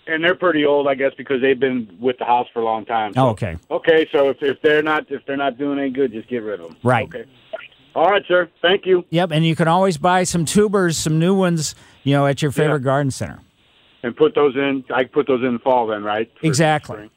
[0.07, 2.83] And they're pretty old, I guess, because they've been with the house for a long
[2.85, 3.13] time.
[3.13, 6.11] So- Oh, okay, Okay, so if, if they're not if they're not doing any good,
[6.11, 6.77] just get rid of them.
[6.83, 7.05] Right.
[7.07, 7.25] Okay.
[7.95, 8.49] All right, sir.
[8.61, 9.05] Thank you.
[9.09, 12.51] yep, and you can always buy some tubers, some new ones, you know, at your
[12.51, 12.85] favorite Yeah.
[12.85, 13.39] garden center.
[14.03, 14.83] And put those in.
[14.93, 16.31] I put those in the fall, then, right?
[16.39, 16.95] For Exactly.
[16.95, 17.09] spring.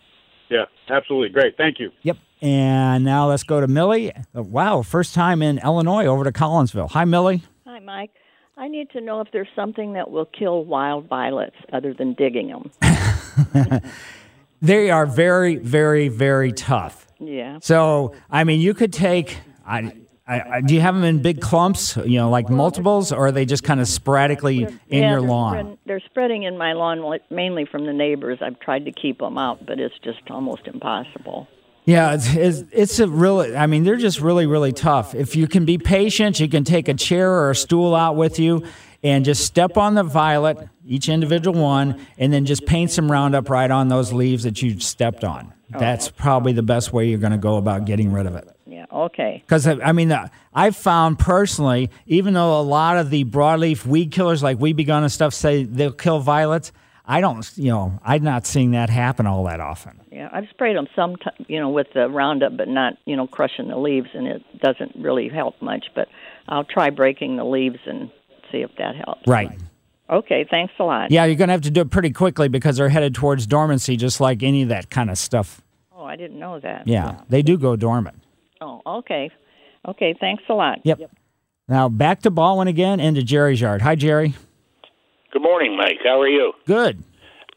[0.51, 1.29] Yeah, absolutely.
[1.31, 1.57] Great.
[1.57, 1.91] Thank you.
[2.03, 2.17] Yep.
[2.43, 4.13] And now let's go to Millie.
[4.35, 6.91] Wow, first time in Illinois over to Collinsville.
[6.91, 7.43] Hi, Millie.
[7.67, 8.11] Hi, Mike.
[8.57, 12.49] I need to know if there's something that will kill wild violets other than digging
[12.49, 12.71] them.
[14.63, 17.09] They are very, very, very tough.
[17.19, 17.59] Yeah.
[17.61, 19.37] So, I mean, you could take.
[19.67, 19.93] I,
[20.27, 23.33] I, I, do you have them in big clumps, you know, like multiples, or are
[23.33, 25.53] they just kind of sporadically in yeah, your lawn?
[25.53, 28.39] Spread, they're spreading in my lawn mainly from the neighbors.
[28.41, 31.49] I've tried to keep them out, but it's just almost impossible.
[31.85, 33.57] Yeah, it's, it's it's a really.
[33.57, 35.17] I mean, they're just really, really tough.
[35.17, 38.39] If you can be patient, you can take a chair or a stool out with
[38.39, 38.65] you,
[39.03, 43.51] and just step on the violet, each individual one, and then just paint some Roundup
[43.51, 45.53] right on those leaves that you stepped on.
[45.75, 45.81] Oh.
[45.81, 48.49] That's probably the best way you're going to go about getting rid of it.
[48.73, 48.87] Yeah.
[48.91, 49.43] Okay.
[49.45, 54.13] Because I mean, uh, I've found personally, even though a lot of the broadleaf weed
[54.13, 56.73] killers like Weed B Gon and stuff say they'll kill violets,
[57.05, 57.47] I don't.
[57.57, 60.01] You know, I'm not seeing that happen all that often.
[60.11, 63.27] Yeah, I've sprayed them some, t- you know, with the Roundup, but not, you know,
[63.27, 65.87] crushing the leaves, and it doesn't really help much.
[65.95, 66.09] But
[66.49, 68.11] I'll try breaking the leaves and
[68.51, 69.27] see if that helps.
[69.27, 69.59] Right.
[70.09, 70.47] Okay.
[70.49, 71.11] Thanks a lot.
[71.11, 73.97] Yeah, you're going to have to do it pretty quickly because they're headed towards dormancy,
[73.97, 75.61] just like any of that kind of stuff.
[75.95, 76.87] Oh, I didn't know that.
[76.87, 78.22] Yeah, they do go dormant.
[78.63, 79.31] Oh, okay.
[79.87, 80.15] Okay.
[80.19, 80.79] Thanks a lot.
[80.85, 81.11] Yep.
[81.69, 83.83] Now back to Baldwin again into Jerry's yard.
[83.83, 84.35] Hi, Jerry.
[85.33, 85.99] Good morning, Mike.
[86.05, 86.53] How are you?
[86.67, 87.03] Good.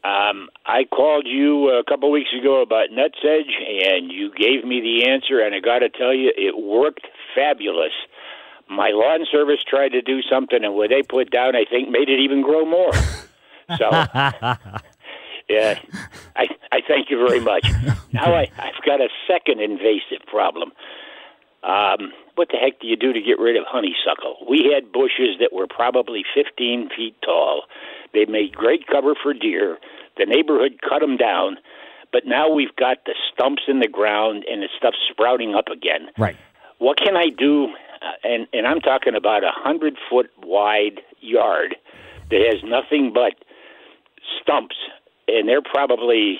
[0.03, 3.49] Um, I called you a couple weeks ago about nutsedge,
[3.87, 7.91] and you gave me the answer, and I got to tell you, it worked fabulous.
[8.69, 12.09] My lawn service tried to do something, and what they put down, I think, made
[12.09, 12.91] it even grow more.
[13.79, 13.89] So,
[15.49, 15.79] yeah,
[16.35, 17.67] I I thank you very much.
[18.13, 20.71] Now I, I've got a second invasive problem.
[21.63, 24.45] Um, what the heck do you do to get rid of honeysuckle?
[24.47, 27.63] We had bushes that were probably 15 feet tall.
[28.13, 29.79] They made great cover for deer.
[30.17, 31.57] The neighborhood cut them down,
[32.13, 36.07] but now we've got the stumps in the ground and the stuff sprouting up again.
[36.17, 36.37] Right.
[36.77, 37.67] What can I do?
[38.01, 41.75] Uh, and and I'm talking about a hundred foot wide yard
[42.29, 43.33] that has nothing but
[44.41, 44.75] stumps,
[45.27, 46.39] and they're probably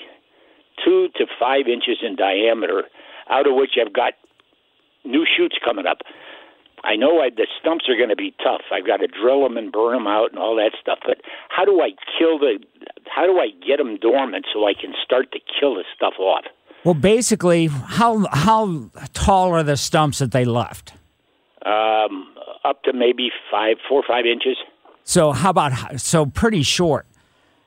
[0.84, 2.84] two to five inches in diameter,
[3.30, 4.14] out of which I've got
[5.04, 5.98] new shoots coming up.
[6.84, 8.62] I know I, the stumps are going to be tough.
[8.70, 10.98] I've got to drill them and burn them out and all that stuff.
[11.04, 11.18] But
[11.48, 12.58] how do I kill the?
[13.08, 16.44] How do I get them dormant so I can start to kill the stuff off?
[16.84, 20.92] Well, basically, how how tall are the stumps that they left?
[21.64, 22.32] Um,
[22.64, 24.56] up to maybe five, four or five inches.
[25.02, 27.06] So how about so pretty short?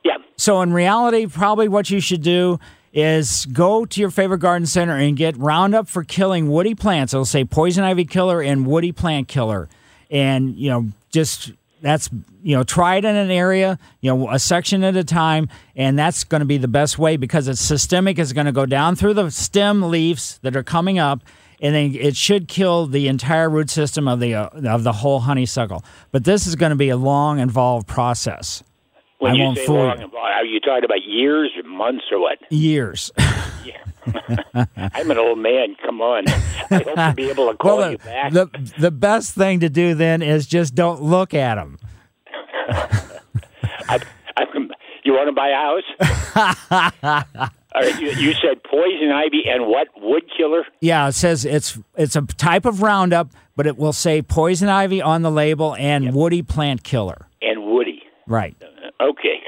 [0.04, 0.18] Yeah.
[0.38, 2.60] So in reality, probably what you should do
[2.94, 7.14] is go to your favorite garden center and get Roundup for killing woody plants.
[7.14, 9.70] It'll say poison ivy killer and woody plant killer,
[10.10, 12.10] and you know just that's
[12.42, 15.98] you know try it in an area, you know a section at a time, and
[15.98, 18.18] that's going to be the best way because it's systemic.
[18.18, 21.22] It's going to go down through the stem leaves that are coming up.
[21.62, 25.20] And then it should kill the entire root system of the uh, of the whole
[25.20, 25.84] honeysuckle.
[26.10, 28.64] But this is going to be a long, involved process.
[29.20, 29.74] When I you say you.
[29.74, 32.40] long, are you talking about years or months or what?
[32.50, 33.12] years.
[34.78, 35.76] I'm an old man.
[35.86, 36.28] Come on.
[36.28, 38.34] I hope to be able to call well, you the, back.
[38.34, 41.78] the the best thing to do then is just don't look at them.
[43.90, 44.00] I,
[44.38, 44.46] I,
[45.04, 47.28] you want to buy a house?
[47.76, 50.66] All right, you, you said poison ivy and what wood killer?
[50.82, 55.02] Yeah, it says it's it's a type of Roundup, but it will say poison ivy
[55.02, 57.28] on the label and woody plant killer.
[57.42, 58.04] And woody.
[58.28, 58.56] Right.
[59.02, 59.40] Okay.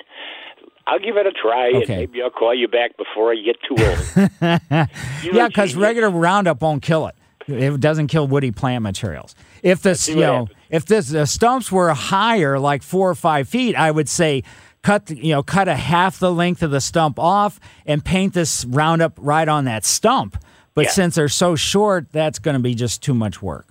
[0.87, 3.75] I'll give it a try, and maybe I'll call you back before I get too
[3.77, 4.87] old.
[5.35, 7.15] yeah, because regular Roundup won't kill it.
[7.47, 9.35] It doesn't kill woody plant materials.
[9.63, 10.57] If this, you know happens.
[10.69, 14.43] if this, the stumps were higher, like four or five feet, I would say
[14.81, 18.33] cut the- you know cut a half the length of the stump off and paint
[18.33, 20.37] this Roundup right on that stump.
[20.73, 23.67] But since they're so short, that's going to be just too much work.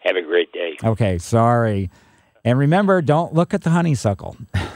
[0.00, 0.76] Have a great day.
[0.82, 1.90] Okay, sorry.
[2.44, 4.36] And remember, don't look at the honeysuckle.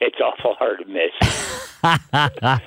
[0.00, 1.10] It's awful hard to miss.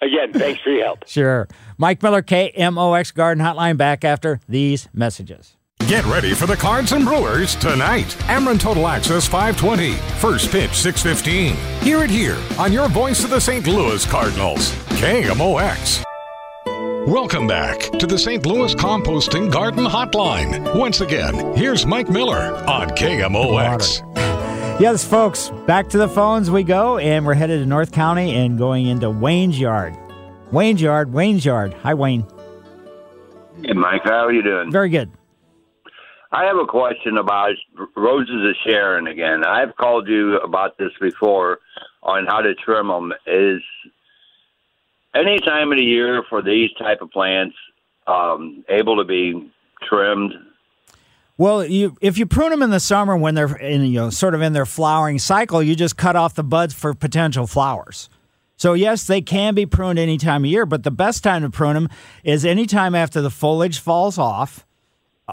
[0.00, 1.06] Again, thanks for your help.
[1.06, 1.46] sure.
[1.76, 5.56] Mike Miller, KMOX Garden Hotline, back after these messages.
[5.86, 8.06] Get ready for the Cards and Brewers tonight.
[8.20, 9.92] Amron Total Access 520.
[10.18, 11.54] First pitch 615.
[11.82, 13.66] Hear it here on your voice of the St.
[13.66, 14.72] Louis Cardinals.
[14.98, 16.02] KMOX.
[17.06, 18.46] Welcome back to the St.
[18.46, 20.78] Louis Composting Garden Hotline.
[20.78, 24.00] Once again, here's Mike Miller on KMOX.
[24.80, 28.56] Yes, folks, back to the phones we go, and we're headed to North County and
[28.56, 29.96] going into Wayne's Yard.
[30.52, 31.74] Wayne's Yard, Wayne's Yard.
[31.82, 32.24] Hi, Wayne.
[33.64, 34.70] Hey, Mike, how are you doing?
[34.70, 35.10] Very good.
[36.30, 37.50] I have a question about
[37.96, 39.44] roses of Sharon again.
[39.44, 41.58] I've called you about this before
[42.04, 43.12] on how to trim them.
[43.26, 43.60] Is
[45.14, 47.56] any time of the year for these type of plants
[48.06, 49.50] um, able to be
[49.82, 50.32] trimmed?
[51.38, 54.34] Well, you if you prune them in the summer when they're in you know sort
[54.34, 58.08] of in their flowering cycle, you just cut off the buds for potential flowers.
[58.56, 61.50] So yes, they can be pruned any time of year, but the best time to
[61.50, 61.88] prune them
[62.22, 64.64] is anytime after the foliage falls off,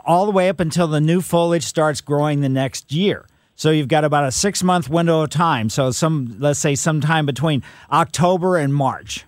[0.05, 3.27] all the way up until the new foliage starts growing the next year.
[3.55, 5.69] So you've got about a six month window of time.
[5.69, 7.61] So some let's say sometime between
[7.91, 9.25] October and March.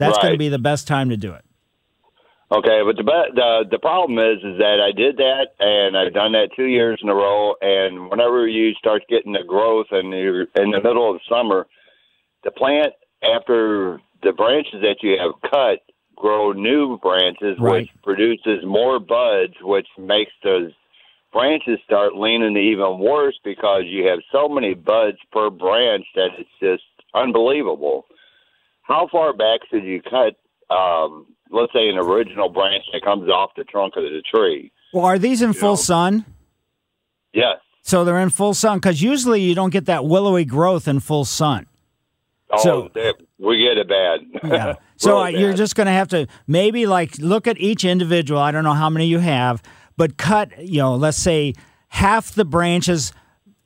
[0.00, 1.44] That's going to be the best time to do it.
[2.52, 6.32] Okay, but the the the problem is is that I did that and I've done
[6.32, 7.54] that two years in a row.
[7.60, 11.68] And whenever you start getting the growth and you're in the middle of summer,
[12.42, 15.78] the plant after the branches that you have cut
[16.16, 17.82] grow new branches, Right.
[17.82, 20.72] which produces more buds, which makes those
[21.32, 26.50] branches start leaning even worse because you have so many buds per branch that it's
[26.60, 26.82] just
[27.14, 28.06] unbelievable.
[28.90, 30.34] How far back should you cut?
[30.74, 34.72] Um, let's say an original branch that comes off the trunk of the tree.
[34.92, 36.24] Well, are these in full sun?
[37.32, 37.58] Yes.
[37.82, 41.24] So they're in full sun because usually you don't get that willowy growth in full
[41.24, 41.66] sun.
[42.50, 42.90] Oh, So-
[43.38, 44.20] we get it bad.
[44.52, 44.74] Yeah.
[44.96, 45.56] So uh, Really you're bad.
[45.56, 48.38] just going to have to maybe like look at each individual.
[48.38, 49.62] I don't know how many you have,
[49.96, 51.54] but cut, you know, let's say
[51.88, 53.14] half the branches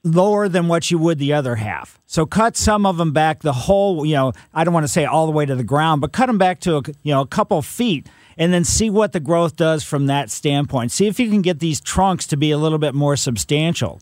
[0.05, 1.99] lower than what you would the other half.
[2.07, 5.07] So cut some of them back the whole, you know, I don't want to say
[5.07, 7.27] all the way to the ground, but cut them back to a, you know, a
[7.27, 10.93] couple feet and then see what the growth does from that standpoint.
[10.93, 14.01] See if you can get these trunks to be a little bit more substantial.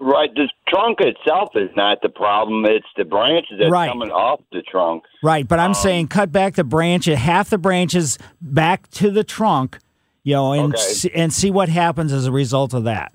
[0.00, 0.32] Right.
[0.34, 2.64] The trunk itself is not the problem.
[2.66, 3.88] It's the branches that's Right.
[3.90, 5.02] coming off the trunk.
[5.22, 9.24] Right, but I'm um, saying cut back the branch, half the branches back to the
[9.24, 9.78] trunk,
[10.22, 11.10] you know, and Okay.
[11.14, 13.12] and see what happens as a result of that.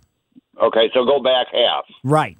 [0.62, 1.86] Okay, so go back half.
[2.04, 2.38] Right.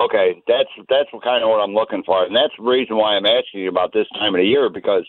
[0.00, 3.26] Okay, that's that's kind of what I'm looking for, and that's the reason why I'm
[3.26, 5.04] asking you about this time of the year because,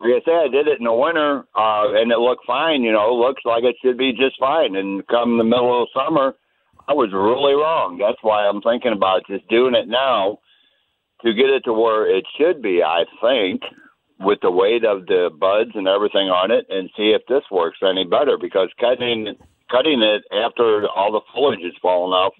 [0.00, 2.82] like I said, I did it in the winter, uh, and it looked fine.
[2.82, 4.74] You know, looks like it should be just fine.
[4.74, 6.34] And come the middle of summer,
[6.88, 7.98] I was really wrong.
[7.98, 10.38] That's why I'm thinking about just doing it now
[11.22, 12.82] to get it to where it should be.
[12.82, 13.62] I think
[14.18, 17.78] with the weight of the buds and everything on it, and see if this works
[17.82, 18.38] any better.
[18.40, 19.36] Because cutting
[19.70, 22.34] cutting it after all the foliage is fallen off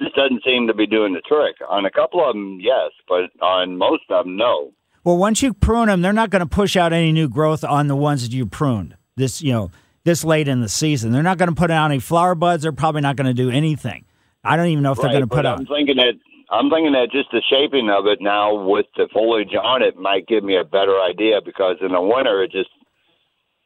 [0.00, 1.56] just doesn't seem to be doing the trick.
[1.68, 4.72] On a couple of them, yes, but on most of them, no.
[5.04, 7.86] Well, once you prune them, they're not going to push out any new growth on
[7.86, 8.96] the ones that you pruned.
[9.16, 9.70] This, you know,
[10.04, 12.62] this late in the season, they're not going to put out any flower buds.
[12.62, 14.04] They're probably not going to do anything.
[14.42, 15.58] I don't even know if they're going to put but out.
[15.58, 16.14] I'm thinking that
[16.50, 20.26] I'm thinking that just the shaping of it now with the foliage on it might
[20.26, 22.70] give me a better idea because in the winter it just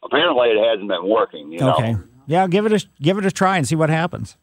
[0.03, 1.53] apparently it hasn't been working.
[1.53, 2.01] You know.
[2.27, 4.37] Yeah, give it a give it a try and see what happens.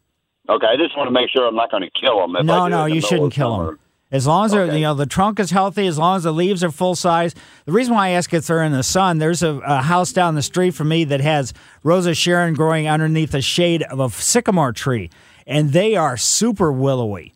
[0.48, 2.46] Okay, I just want to make sure I'm not going to kill them.
[2.46, 3.66] No, no, you shouldn't kill summer.
[3.66, 3.78] them.
[4.10, 4.76] As long as Okay.
[4.76, 7.34] you know the trunk is healthy, as long as the leaves are full size.
[7.64, 10.34] The reason why I ask if they're in the sun, there's a, a house down
[10.34, 14.72] the street from me that has Rosa Sharon growing underneath the shade of a sycamore
[14.72, 15.08] tree,
[15.46, 17.32] and they are super willowy.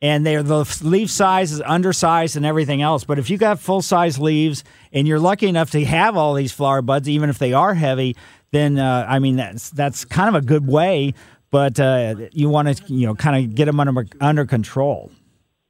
[0.00, 3.02] And they're the leaf size is undersized and everything else.
[3.02, 4.62] But if you got full size leaves
[4.92, 8.14] and you're lucky enough to have all these flower buds, even if they are heavy,
[8.50, 11.14] then uh, I mean that's that's kind of a good way.
[11.50, 15.10] But uh, you want to you know kind of get them under under control.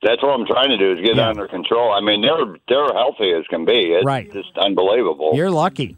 [0.02, 1.28] That's what I'm trying to do is get it Yeah.
[1.28, 1.92] under control.
[1.92, 3.92] I mean, they're they're healthy as can be.
[3.94, 4.32] It's Right.
[4.32, 5.32] just unbelievable.
[5.34, 5.96] You're lucky.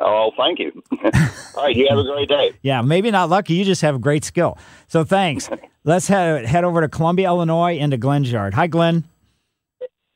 [0.00, 0.82] Oh, thank you.
[1.56, 2.52] All right, you have a great day.
[2.62, 3.54] Yeah, maybe not lucky.
[3.54, 4.58] You just have a great skill.
[4.88, 5.48] So thanks.
[5.84, 8.54] Let's head head over to Columbia, Illinois, into Glenn's yard.
[8.54, 9.04] Hi, Glenn.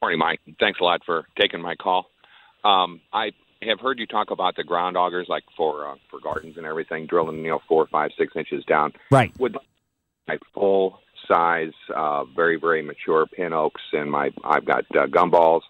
[0.02, 0.40] Morning, Mike.
[0.60, 2.06] Thanks a lot for taking my call.
[2.64, 3.30] Um, I
[3.66, 7.06] have heard you talk about the ground augers, like for uh, for gardens and everything,
[7.06, 8.92] drilling you know four, five, six inches down.
[9.10, 9.32] Right.
[9.38, 9.56] Would
[10.28, 15.62] my full size, uh, very very mature pin oaks, and my I've got uh, gumballs.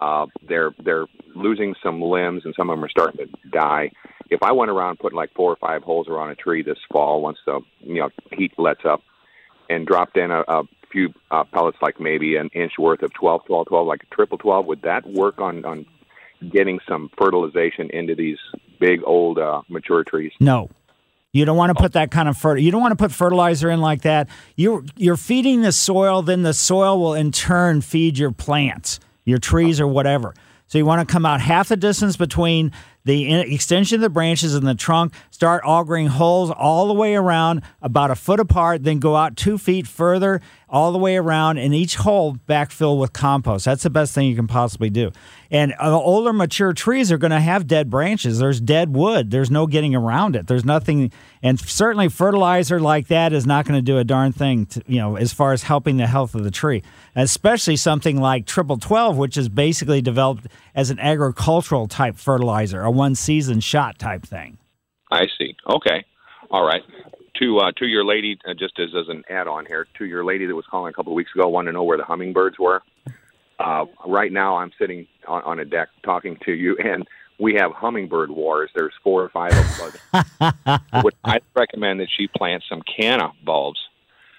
[0.00, 3.90] Uh, they're they're losing some limbs, and some of them are starting to die.
[4.30, 7.22] If I went around putting like four or five holes around a tree this fall,
[7.22, 9.02] once the you know heat lets up,
[9.68, 13.44] and dropped in a, a few uh, pellets, like maybe an inch worth of 12,
[13.46, 15.86] 12, 12, like a triple 12, would that work on on
[16.50, 18.38] getting some fertilization into these
[18.80, 20.32] big old uh, mature trees?
[20.40, 20.70] No.
[21.32, 23.70] You don't want to put that kind of fer- you don't want to put fertilizer
[23.70, 24.28] in like that.
[24.56, 29.38] You're you're feeding the soil, then the soil will in turn feed your plants, your
[29.38, 30.34] trees or whatever.
[30.68, 32.72] So you want to come out half the distance between
[33.08, 37.14] the in- extension of the branches and the trunk, start augering holes all the way
[37.14, 41.56] around, about a foot apart, then go out two feet further, all the way around,
[41.56, 43.64] and each hole backfill with compost.
[43.64, 45.10] That's the best thing you can possibly do.
[45.50, 48.38] And uh, older mature trees are going to have dead branches.
[48.38, 49.30] There's dead wood.
[49.30, 50.46] There's no getting around it.
[50.46, 51.10] There's nothing,
[51.42, 54.66] and certainly fertilizer like that is not going to do a darn thing.
[54.66, 56.82] To, you know, as far as helping the health of the tree,
[57.16, 60.48] especially something like triple twelve, which is basically developed
[60.78, 64.58] as an agricultural type fertilizer, a one season shot type thing.
[65.10, 65.56] I see.
[65.68, 66.04] Okay.
[66.52, 66.82] All right.
[67.40, 70.24] To uh, to your lady, uh, just as as an add on here, to your
[70.24, 72.60] lady that was calling a couple of weeks ago, wanted to know where the hummingbirds
[72.60, 72.82] were.
[73.58, 77.08] Uh, right now, I'm sitting on, on a deck talking to you, and
[77.40, 78.70] we have hummingbird wars.
[78.72, 80.80] There's four or five of them.
[81.02, 83.80] Would I recommend that she plant some canna bulbs?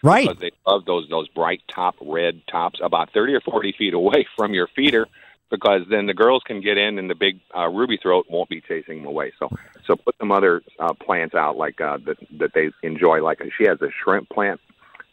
[0.02, 0.26] Right.
[0.26, 4.26] Because they love those those bright top red tops about 30 or 40 feet away
[4.38, 5.06] from your feeder
[5.50, 8.62] because then the girls can get in and the big uh, ruby throat won't be
[8.62, 9.34] chasing them away.
[9.40, 9.50] So
[9.86, 13.24] so put some other uh, plants out like uh, that that they enjoy.
[13.24, 14.60] Like she has a shrimp plant.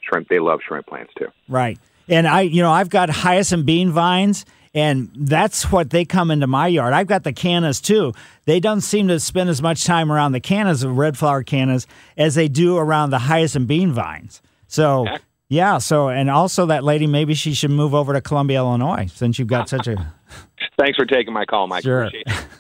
[0.01, 1.29] Shrimp, they love shrimp plants too.
[1.49, 1.79] Right.
[2.09, 6.47] And I, you know, I've got hyacinth bean vines, and that's what they come into
[6.47, 6.93] my yard.
[6.93, 8.13] I've got the cannas too.
[8.45, 11.87] They don't seem to spend as much time around the cannas, the red flower cannas,
[12.17, 14.41] as they do around the hyacinth bean vines.
[14.69, 15.07] So,
[15.49, 15.79] yeah.
[15.79, 19.49] So, and also that lady, maybe she should move over to Columbia, Illinois, since you've
[19.49, 20.13] got such a.
[20.79, 21.83] Thanks for taking my call, Mike.
[21.83, 22.05] Sure.
[22.05, 22.47] Appreciate it.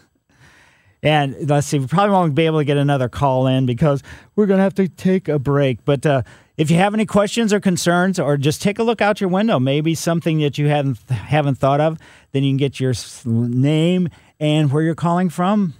[1.02, 4.02] And let's see, we probably won't be able to get another call in because
[4.34, 5.84] we're going to have to take a break.
[5.84, 6.22] But uh,
[6.56, 9.60] if you have any questions or concerns, or just take a look out your window,
[9.60, 11.98] maybe something that you haven't haven't thought of,
[12.32, 14.08] then you can get your name
[14.40, 15.74] and where you're calling from.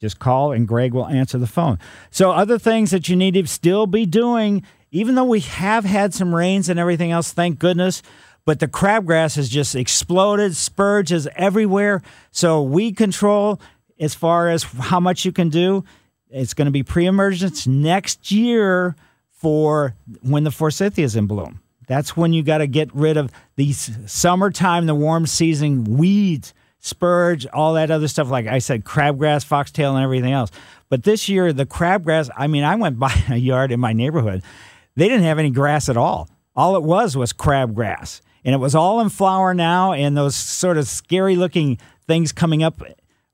[0.00, 1.78] Just call and Greg will answer the phone.
[2.10, 6.14] So, other things that you need to still be doing, even though we have had
[6.14, 8.02] some rains and everything else, thank goodness,
[8.44, 12.02] but the crabgrass has just exploded, spurge is everywhere.
[12.30, 13.60] So, weed control,
[13.98, 15.84] as far as how much you can do,
[16.30, 18.96] it's going to be pre emergence next year
[19.30, 21.60] for when the forsythia is in bloom.
[21.86, 27.46] That's when you got to get rid of these summertime, the warm season weeds, spurge,
[27.46, 28.30] all that other stuff.
[28.30, 30.50] Like I said, crabgrass, foxtail, and everything else.
[30.88, 34.42] But this year, the crabgrass, I mean, I went by a yard in my neighborhood.
[34.96, 36.28] They didn't have any grass at all.
[36.54, 38.20] All it was was crabgrass.
[38.44, 42.62] And it was all in flower now, and those sort of scary looking things coming
[42.62, 42.82] up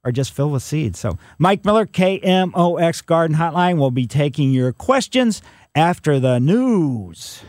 [0.04, 0.98] are just filled with seeds.
[0.98, 5.42] So, Mike Miller, KMOX Garden Hotline, will be taking your questions
[5.74, 7.42] after the news.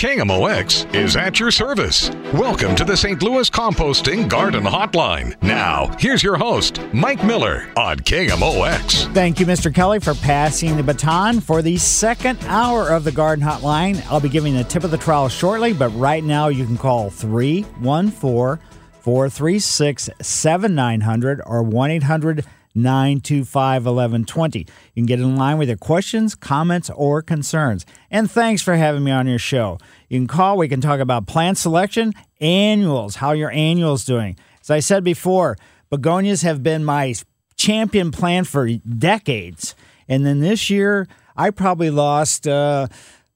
[0.00, 2.08] KMOX is at your service.
[2.32, 3.22] Welcome to the St.
[3.22, 5.36] Louis Composting Garden Hotline.
[5.42, 9.12] Now, here's your host, Mike Miller on KMOX.
[9.12, 9.74] Thank you, Mr.
[9.74, 14.02] Kelly, for passing the baton for the second hour of the Garden Hotline.
[14.10, 17.10] I'll be giving the tip of the trowel shortly, but right now you can call
[17.10, 18.58] 314
[19.02, 24.58] 436 7900 or 1 800 925 1120.
[24.60, 24.64] You
[24.94, 27.84] can get in line with your questions, comments, or concerns.
[28.10, 29.78] And thanks for having me on your show.
[30.08, 34.36] You can call, we can talk about plant selection, annuals, how your annual's doing.
[34.60, 35.56] As I said before,
[35.90, 37.14] begonias have been my
[37.56, 39.74] champion plant for decades.
[40.08, 42.88] And then this year, I probably lost, uh,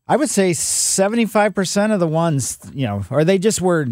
[0.07, 3.87] I would say 75% of the ones, you know, or they just were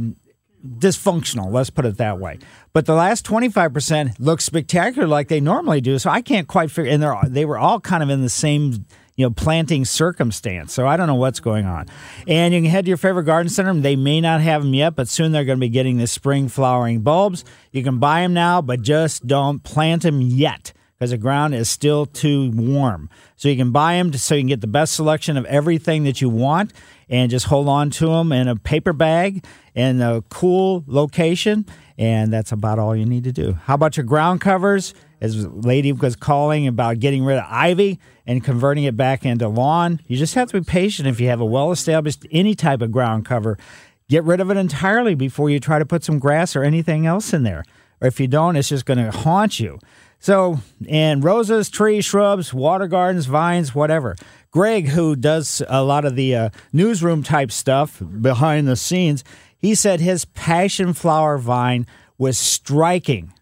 [0.67, 1.53] dysfunctional.
[1.53, 2.39] Let's put it that way.
[2.73, 5.99] But the last 25% look spectacular like they normally do.
[5.99, 8.87] So I can't quite figure, and they're, they were all kind of in the same
[9.17, 10.73] you know, planting circumstance.
[10.73, 11.87] So I don't know what's going on.
[12.27, 13.75] And you can head to your favorite garden center.
[13.75, 16.49] They may not have them yet, but soon they're going to be getting the spring
[16.49, 17.45] flowering bulbs.
[17.73, 21.69] You can buy them now, but just don't plant them yet because the ground is
[21.69, 23.11] still too warm.
[23.37, 26.21] So you can buy them so you can get the best selection of everything that
[26.21, 26.73] you want
[27.09, 29.45] and just hold on to them in a paper bag
[29.75, 31.67] in a cool location.
[31.99, 33.53] And that's about all you need to do.
[33.53, 34.95] How about your ground covers?
[35.21, 40.01] As lady was calling about getting rid of ivy and converting it back into lawn,
[40.09, 42.91] you just have to be patient if you have a well established any type of
[42.91, 43.57] ground cover.
[44.09, 47.33] Get rid of it entirely before you try to put some grass or anything else
[47.33, 47.65] in there.
[48.01, 49.79] Or if you don't, it's just going to haunt you.
[50.19, 54.17] So, and roses, trees, shrubs, water gardens, vines, whatever.
[54.53, 59.25] Greg, who does a lot of the uh, newsroom type stuff behind the scenes,
[59.57, 61.87] he said his passion flower vine
[62.19, 63.33] was striking.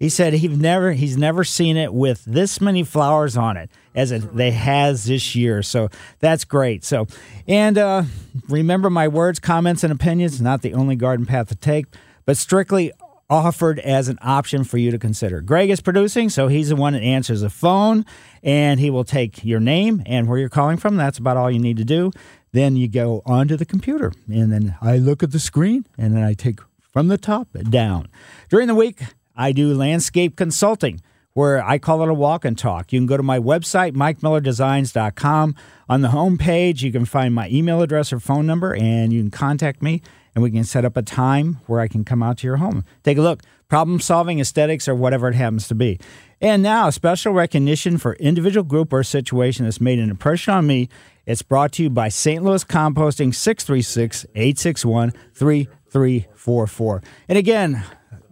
[0.00, 4.10] He said he's never he's never seen it with this many flowers on it as
[4.10, 5.62] it they has this year.
[5.62, 5.88] So
[6.18, 6.82] that's great.
[6.82, 7.06] So
[7.46, 8.04] and uh,
[8.48, 11.86] remember my words, comments, and opinions not the only garden path to take,
[12.24, 12.90] but strictly
[13.34, 15.40] offered as an option for you to consider.
[15.40, 18.06] Greg is producing, so he's the one that answers the phone,
[18.42, 20.96] and he will take your name and where you're calling from.
[20.96, 22.12] That's about all you need to do.
[22.52, 26.22] Then you go onto the computer, and then I look at the screen, and then
[26.22, 26.60] I take
[26.92, 28.08] from the top down.
[28.48, 29.02] During the week,
[29.36, 31.00] I do landscape consulting
[31.32, 32.92] where I call it a walk and talk.
[32.92, 35.56] You can go to my website, mikemillerdesigns.com.
[35.88, 39.20] On the home page, you can find my email address or phone number, and you
[39.20, 40.00] can contact me,
[40.34, 42.84] and we can set up a time where I can come out to your home.
[43.02, 43.42] Take a look.
[43.68, 45.98] Problem solving, aesthetics, or whatever it happens to be.
[46.40, 50.88] And now, special recognition for individual group or situation that's made an impression on me.
[51.26, 52.44] It's brought to you by St.
[52.44, 57.02] Louis Composting 636 861 3344.
[57.28, 57.82] And again,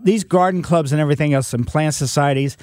[0.02, 2.56] these garden clubs and everything else and plant societies,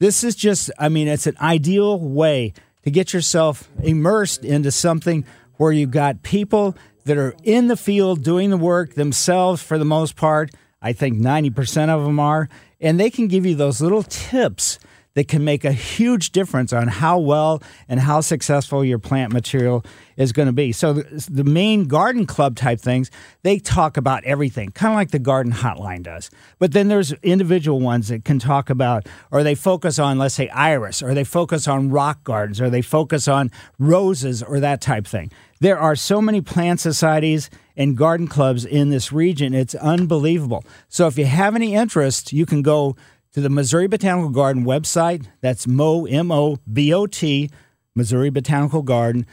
[0.00, 5.24] this is just, I mean, it's an ideal way to get yourself immersed into something
[5.56, 6.76] where you've got people
[7.08, 10.50] that are in the field doing the work themselves for the most part.
[10.80, 12.48] I think 90% of them are.
[12.80, 14.78] And they can give you those little tips
[15.18, 19.84] that can make a huge difference on how well and how successful your plant material
[20.16, 20.70] is going to be.
[20.70, 23.10] So the, the main garden club type things,
[23.42, 26.30] they talk about everything, kind of like the garden hotline does.
[26.60, 30.48] But then there's individual ones that can talk about, or they focus on, let's say,
[30.50, 35.04] iris, or they focus on rock gardens, or they focus on roses, or that type
[35.04, 35.32] thing.
[35.58, 39.52] There are so many plant societies and garden clubs in this region.
[39.52, 40.62] It's unbelievable.
[40.88, 42.94] So if you have any interest, you can go
[43.32, 45.26] to the Missouri Botanical Garden website.
[45.40, 47.50] That's Mo, M O B O T,
[47.94, 49.26] Missouri Botanical Garden,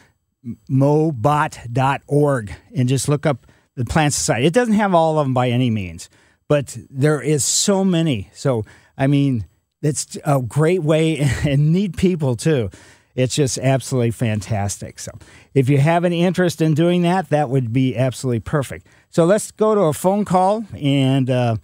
[0.70, 4.46] mobot.org, and just look up the Plant Society.
[4.46, 6.10] It doesn't have all of them by any means,
[6.48, 8.30] but there is so many.
[8.34, 8.64] So,
[8.98, 9.46] I mean,
[9.82, 12.70] it's a great way and need people too.
[13.16, 15.00] It's just absolutely fantastic.
[15.00, 15.12] So,
[15.54, 18.88] if you have any interest in doing that, that would be absolutely perfect.
[19.10, 21.58] So, let's go to a phone call and uh,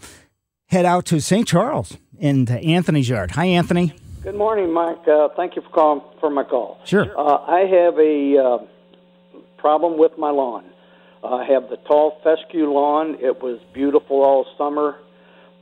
[0.67, 1.47] head out to St.
[1.47, 3.31] Charles into Anthony's yard.
[3.31, 3.93] Hi, Anthony.
[4.23, 5.07] Good morning, Mike.
[5.07, 6.79] Uh, thank you for calling for my call.
[6.85, 7.07] Sure.
[7.17, 10.63] Uh, I have a uh, problem with my lawn.
[11.23, 13.17] I have the tall fescue lawn.
[13.19, 14.97] It was beautiful all summer.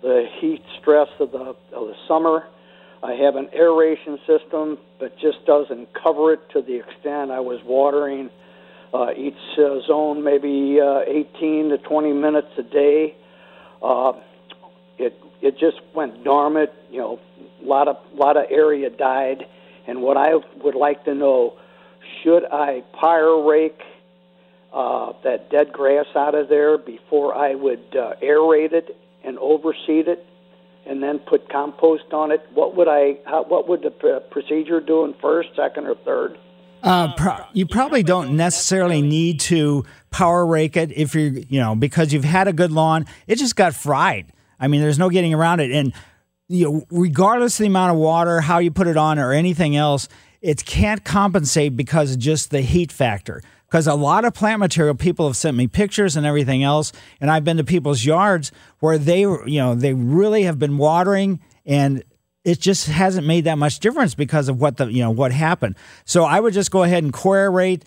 [0.01, 2.47] The heat stress of the of the summer.
[3.01, 7.61] I have an aeration system, but just doesn't cover it to the extent I was
[7.63, 8.29] watering
[8.93, 13.15] uh, each uh, zone maybe uh, 18 to 20 minutes a day.
[13.81, 14.13] Uh,
[14.97, 16.71] it it just went dormant.
[16.91, 17.19] You know,
[17.61, 19.45] a lot of lot of area died.
[19.87, 21.57] And what I would like to know,
[22.21, 23.79] should I power rake
[24.71, 30.07] uh, that dead grass out of there before I would uh, aerate it and overseed
[30.07, 30.25] it,
[30.85, 32.41] and then put compost on it?
[32.53, 33.17] What would I?
[33.25, 36.37] How, what would the pr- procedure do in first, second, or third?
[36.81, 41.75] Uh, pro- you probably don't necessarily need to power rake it if you're, you know,
[41.75, 43.05] because you've had a good lawn.
[43.27, 44.31] It just got fried.
[44.59, 45.71] I mean, there's no getting around it.
[45.71, 45.93] And
[46.47, 49.75] you know, regardless of the amount of water, how you put it on, or anything
[49.75, 50.07] else,
[50.41, 53.41] it can't compensate because of just the heat factor.
[53.67, 56.91] Because a lot of plant material, people have sent me pictures and everything else,
[57.21, 61.39] and I've been to people's yards where they, you know, they really have been watering,
[61.67, 62.03] and
[62.43, 65.75] it just hasn't made that much difference because of what the, you know, what happened.
[66.03, 67.83] So I would just go ahead and core aerate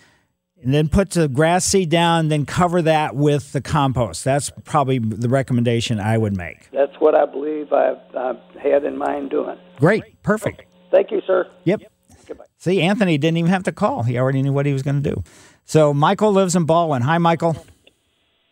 [0.63, 4.23] and then put the grass seed down, then cover that with the compost.
[4.23, 6.69] That's probably the recommendation I would make.
[6.71, 9.57] That's what I believe I've, I've had in mind doing.
[9.77, 10.61] Great, perfect.
[10.61, 10.69] Okay.
[10.91, 11.49] Thank you, sir.
[11.65, 11.81] Yep.
[12.27, 12.45] Goodbye.
[12.57, 14.03] See, Anthony didn't even have to call.
[14.03, 15.23] He already knew what he was going to do.
[15.65, 17.01] So Michael lives in Ballwin.
[17.01, 17.53] Hi, Michael.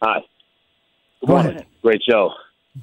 [0.02, 0.20] Hi.
[1.22, 1.52] Good Go morning.
[1.54, 1.68] ahead.
[1.82, 2.32] Great show.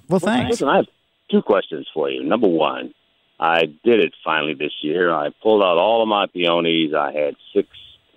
[0.09, 0.51] Well, thanks.
[0.53, 0.87] Listen, I have
[1.31, 2.23] two questions for you.
[2.23, 2.95] Number one,
[3.41, 5.13] I did it finally this year.
[5.13, 6.93] I pulled out all of my peonies.
[6.95, 7.69] I had six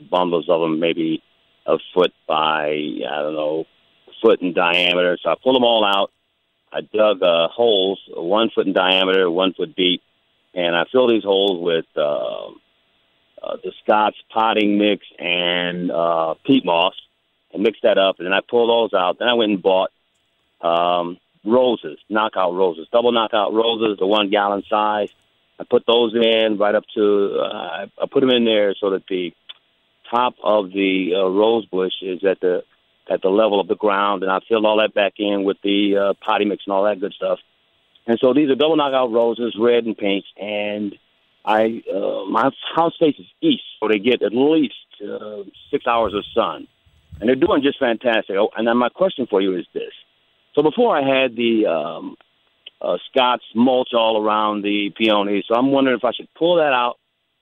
[0.10, 1.22] bundles of them, maybe
[1.66, 3.66] a foot by, I don't know,
[4.22, 5.18] foot in diameter.
[5.22, 6.12] So I pulled them all out.
[6.74, 10.02] I dug uh, holes, one foot in diameter, one foot deep,
[10.54, 12.48] and I filled these holes with uh,
[13.42, 16.94] uh, the Scott's potting mix and uh, peat moss,
[17.54, 18.20] and mixed that up.
[18.20, 19.20] And then I pulled those out.
[19.20, 19.92] Then I went and bought
[20.62, 25.10] um, roses, knockout roses, double knockout roses, the one gallon size.
[25.60, 29.04] I put those in right up to uh, I put them in there so that
[29.08, 29.34] the
[30.12, 32.64] top of the uh, rose bush is at the
[33.10, 35.98] at the level of the ground, and I filled all that back in with the
[35.98, 37.40] uh, potty mix and all that good stuff.
[38.08, 40.96] And so these are double knockout roses, red and pink, and
[41.46, 46.24] I uh, my house faces east, so they get at least uh, six hours of
[46.36, 46.68] sun,
[47.20, 48.36] and they're doing just fantastic.
[48.38, 49.94] Oh, and then my question for you is this:
[50.54, 52.16] so before I had the um,
[52.82, 56.74] uh, Scott's mulch all around the peonies, so I'm wondering if I should pull that
[56.74, 56.98] out,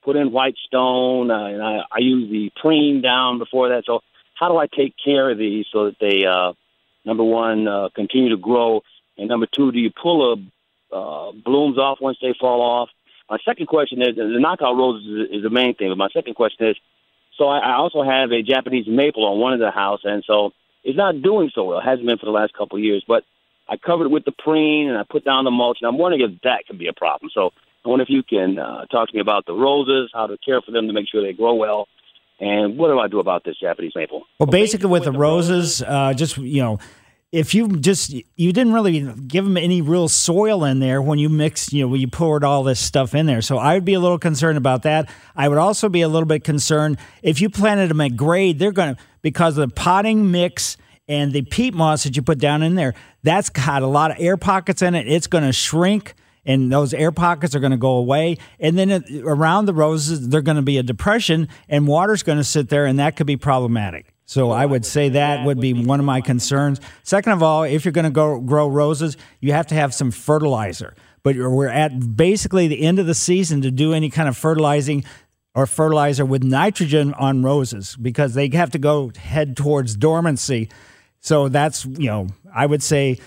[0.09, 3.83] put in white stone, uh, and I, I use the preen down before that.
[3.85, 3.99] So
[4.33, 6.53] how do I take care of these so that they, uh,
[7.05, 8.81] number one, uh, continue to grow,
[9.19, 12.89] and number two, do you pull the uh, blooms off once they fall off?
[13.29, 16.33] My second question is the knockout roses is, is the main thing, but my second
[16.33, 16.77] question is
[17.37, 20.53] so I, I also have a Japanese maple on one of the house, and so
[20.83, 21.79] it's not doing so well.
[21.79, 23.25] It hasn't been for the last couple of years, but
[23.67, 26.23] I covered it with the preen and I put down the mulch, and I'm wondering
[26.23, 27.29] if that could be a problem.
[27.31, 27.51] So
[27.85, 30.61] I wonder if you can uh, talk to me about the roses, how to care
[30.61, 31.87] for them to make sure they grow well,
[32.39, 34.23] and what do I do about this Japanese maple?
[34.39, 36.79] Well, basically with the roses, uh, just you know,
[37.31, 41.29] if you just you didn't really give them any real soil in there when you
[41.29, 43.41] mixed, you know, when you poured all this stuff in there.
[43.41, 45.09] So I would be a little concerned about that.
[45.35, 48.71] I would also be a little bit concerned if you planted them at grade, they're
[48.71, 50.77] going to because of the potting mix
[51.07, 54.17] and the peat moss that you put down in there, that's got a lot of
[54.19, 55.07] air pockets in it.
[55.07, 56.13] It's going to shrink
[56.45, 58.37] and those air pockets are going to go away.
[58.59, 62.37] And then it, around the roses, they're going to be a depression, and water's going
[62.37, 64.13] to sit there, and that could be problematic.
[64.25, 66.79] So I would say that would be one of my concerns.
[67.01, 70.11] Second of all, if you're going to go grow roses, you have to have some
[70.11, 70.95] fertilizer.
[71.23, 75.03] But we're at basically the end of the season to do any kind of fertilizing
[75.55, 80.69] or fertilizer with nitrogen on roses because they have to go head towards dormancy.
[81.19, 83.19] So that's, you know, I would say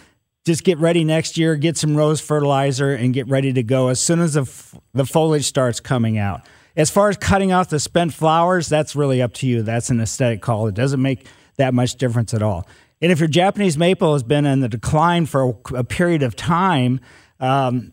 [0.45, 4.01] just get ready next year, get some rose fertilizer, and get ready to go as
[4.01, 6.43] soon as the, f- the foliage starts coming out.
[6.77, 9.63] As far as cutting off the spent flowers, that's really up to you.
[9.63, 10.67] That's an aesthetic call.
[10.67, 11.27] It doesn't make
[11.59, 12.67] that much difference at all.
[13.01, 16.35] And if your Japanese maple has been in the decline for a, a period of
[16.35, 17.01] time,
[17.41, 17.93] um,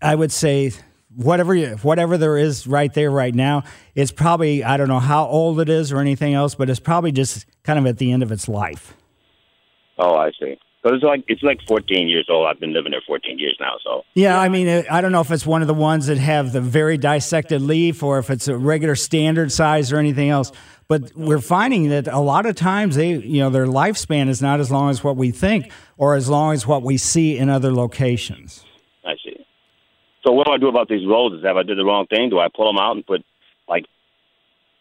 [0.00, 0.72] I would say
[1.14, 3.64] whatever you, whatever there is right there right now,
[3.94, 7.10] it's probably I don't know how old it is or anything else, but it's probably
[7.10, 8.94] just kind of at the end of its life.
[9.98, 10.58] Oh, I see.
[10.84, 12.46] So it's like it's like 14 years old.
[12.46, 13.76] I've been living there 14 years now.
[13.82, 16.18] So yeah, I mean, uh, I don't know if it's one of the ones that
[16.18, 20.52] have the very dissected leaf, or if it's a regular standard size or anything else.
[20.86, 24.60] But we're finding that a lot of times they, you know, their lifespan is not
[24.60, 27.72] as long as what we think, or as long as what we see in other
[27.72, 28.62] locations.
[29.06, 29.46] I see.
[30.22, 31.42] So what do I do about these roses?
[31.44, 32.28] Have I did the wrong thing?
[32.28, 33.24] Do I pull them out and put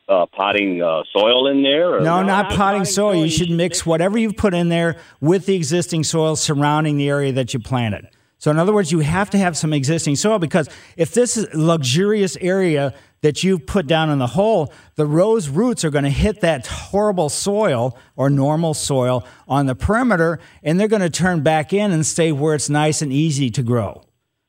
[0.07, 1.97] uh, potting uh, soil in there?
[1.97, 2.01] Or?
[2.01, 3.15] No, not potting soil.
[3.15, 7.31] You should mix whatever you've put in there with the existing soil surrounding the area
[7.33, 8.07] that you planted.
[8.37, 11.47] So, in other words, you have to have some existing soil because if this is
[11.53, 16.09] luxurious area that you've put down in the hole, the rose roots are going to
[16.09, 21.41] hit that horrible soil or normal soil on the perimeter, and they're going to turn
[21.41, 24.03] back in and stay where it's nice and easy to grow.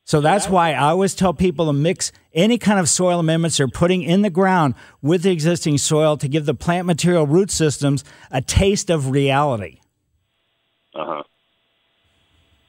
[0.04, 3.68] So that's why I always tell people to mix any kind of soil amendments they're
[3.68, 8.04] putting in the ground with the existing soil to give the plant material root systems
[8.30, 9.80] a taste of reality.
[10.94, 11.22] Uh huh.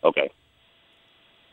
[0.05, 0.29] Okay.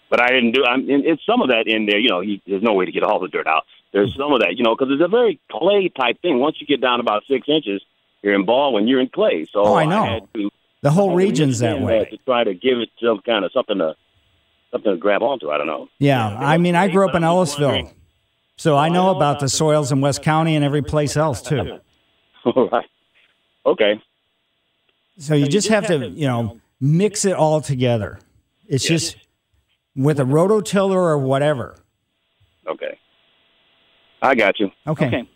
[0.09, 0.64] But I didn't do.
[0.64, 0.85] I'm.
[0.89, 1.99] It's some of that in there.
[1.99, 3.64] You know, you, there's no way to get all the dirt out.
[3.93, 4.57] There's some of that.
[4.57, 6.39] You know, because it's a very clay type thing.
[6.39, 7.83] Once you get down about six inches,
[8.22, 9.47] you're in ball when you're in clay.
[9.51, 10.03] So oh, I know.
[10.03, 10.51] I to,
[10.83, 12.05] the whole region's that way.
[12.11, 13.97] To try to give it some kind of something to
[14.73, 15.51] something to grab onto.
[15.51, 15.89] I don't know.
[15.99, 17.93] Yeah, I mean, I grew up in Ellisville,
[18.57, 21.79] so I know about the soils in West County and every place else too.
[22.45, 22.87] All right.
[23.64, 24.03] Okay.
[25.18, 28.18] So you just have to, you know, mix it all together.
[28.66, 29.16] It's just
[29.95, 31.77] with a rototiller or whatever.
[32.66, 32.99] Okay.
[34.20, 34.70] I got you.
[34.87, 35.07] Okay.
[35.07, 35.29] okay.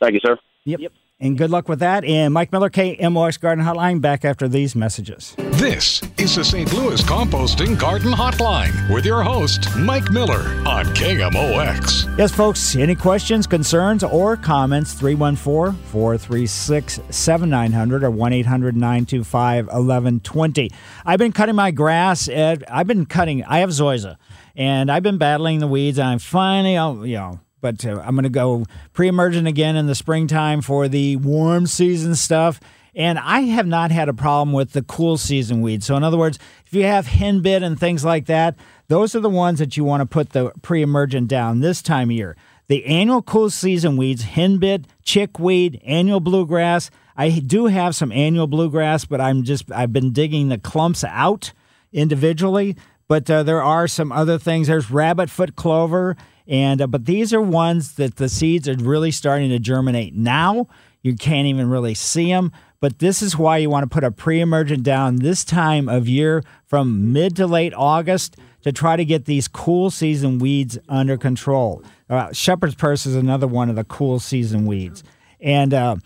[0.00, 0.38] Thank you, sir.
[0.64, 0.80] Yep.
[0.80, 0.92] yep.
[1.22, 2.02] And good luck with that.
[2.04, 5.34] And Mike Miller, KMOX Garden Hotline, back after these messages.
[5.36, 6.72] This is the St.
[6.72, 12.16] Louis Composting Garden Hotline with your host, Mike Miller on KMOX.
[12.16, 20.70] Yes, folks, any questions, concerns, or comments, 314 436 7900 or 1 800 925 1120.
[21.04, 22.28] I've been cutting my grass.
[22.28, 24.16] At, I've been cutting, I have Zoysia,
[24.56, 25.98] and I've been battling the weeds.
[25.98, 29.76] And I'm finally, oh, you know, but uh, I'm going to go pre emergent again
[29.76, 32.60] in the springtime for the warm season stuff.
[32.94, 35.86] And I have not had a problem with the cool season weeds.
[35.86, 38.56] So, in other words, if you have henbit and things like that,
[38.88, 42.10] those are the ones that you want to put the pre emergent down this time
[42.10, 42.36] of year.
[42.66, 46.90] The annual cool season weeds, henbit, chickweed, annual bluegrass.
[47.16, 51.52] I do have some annual bluegrass, but I'm just, I've been digging the clumps out
[51.92, 52.76] individually.
[53.08, 54.68] But uh, there are some other things.
[54.68, 56.16] There's rabbit foot clover
[56.50, 60.66] And uh, but these are ones that the seeds are really starting to germinate now.
[61.00, 62.52] You can't even really see them.
[62.80, 66.42] But this is why you want to put a pre-emergent down this time of year
[66.66, 71.82] from mid to late August to try to get these cool season weeds under control.
[72.08, 75.04] Uh, shepherd's purse is another one of the cool season weeds.
[75.40, 75.96] And uh,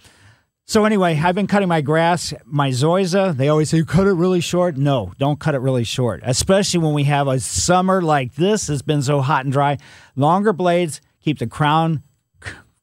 [0.67, 3.37] so anyway, I've been cutting my grass, my zoysia.
[3.37, 4.77] They always say cut it really short.
[4.77, 8.69] No, don't cut it really short, especially when we have a summer like this.
[8.71, 9.79] It's been so hot and dry.
[10.17, 12.03] Longer blades keep the crown.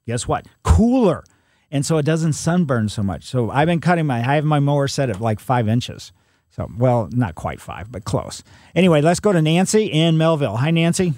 [0.06, 0.46] Guess what?
[0.64, 1.24] Cooler,
[1.72, 3.24] and so it doesn't sunburn so much.
[3.26, 4.20] So I've been cutting my.
[4.20, 6.12] I have my mower set at like five inches.
[6.52, 8.44] So well, not quite five, but close.
[8.76, 10.58] Anyway, let's go to Nancy in Mehlville.
[10.58, 11.14] Hi, Nancy.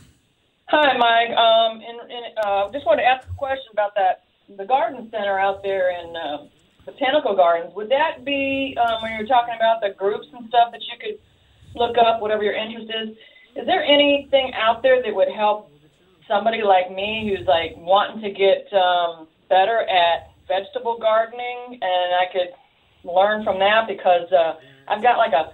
[0.68, 1.38] Hi, Mike.
[1.38, 4.23] Um, and, and uh, just wanted to ask a question about that
[4.58, 6.48] the garden center out there in uh,
[6.86, 7.74] Botanical Gardens.
[7.76, 11.20] Would that be um, when you're talking about the groups and stuff that you could
[11.76, 13.18] look up, whatever your interest is?
[13.56, 15.72] Is there anything out there that would help
[16.28, 22.26] somebody like me who's like wanting to get um, better at vegetable gardening, and I
[22.32, 22.52] could
[23.04, 24.56] learn from that because uh,
[24.88, 25.54] I've got like a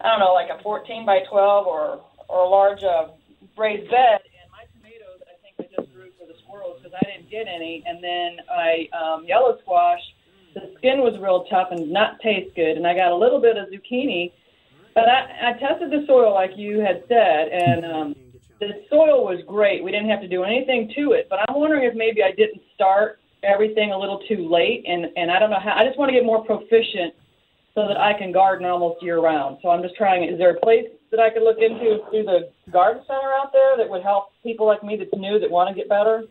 [0.00, 3.08] I don't know like a 14 by 12 or or a large uh,
[3.56, 7.04] raised bed, and my tomatoes I think I just grew for the squirrels because I
[7.04, 10.00] didn't get any, and then I um, yellow squash.
[10.54, 13.56] The skin was real tough and not taste good, and I got a little bit
[13.56, 14.32] of zucchini.
[14.94, 18.14] But I, I tested the soil like you had said, and um,
[18.60, 19.82] the soil was great.
[19.82, 21.26] We didn't have to do anything to it.
[21.28, 25.30] But I'm wondering if maybe I didn't start everything a little too late, and and
[25.30, 25.74] I don't know how.
[25.74, 27.14] I just want to get more proficient
[27.74, 29.58] so that I can garden almost year round.
[29.62, 30.22] So I'm just trying.
[30.30, 33.76] Is there a place that I could look into through the garden center out there
[33.76, 36.24] that would help people like me that's new that want to get better?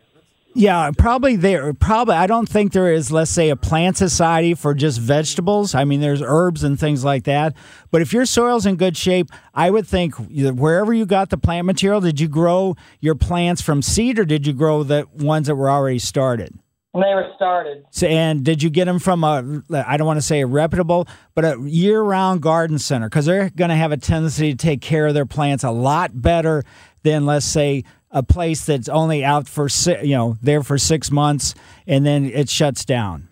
[0.56, 1.74] Yeah, probably there.
[1.74, 5.74] Probably, I don't think there is, let's say, a plant society for just vegetables.
[5.74, 7.54] I mean, there's herbs and things like that.
[7.90, 11.66] But if your soil's in good shape, I would think wherever you got the plant
[11.66, 15.56] material, did you grow your plants from seed or did you grow the ones that
[15.56, 16.56] were already started?
[16.94, 17.84] They were started.
[17.90, 21.08] So, and did you get them from a, I don't want to say a reputable,
[21.34, 23.08] but a year round garden center?
[23.08, 26.22] Because they're going to have a tendency to take care of their plants a lot
[26.22, 26.62] better
[27.02, 27.82] than, let's say,
[28.14, 29.68] a place that's only out for
[30.02, 31.54] you know there for six months
[31.86, 33.28] and then it shuts down.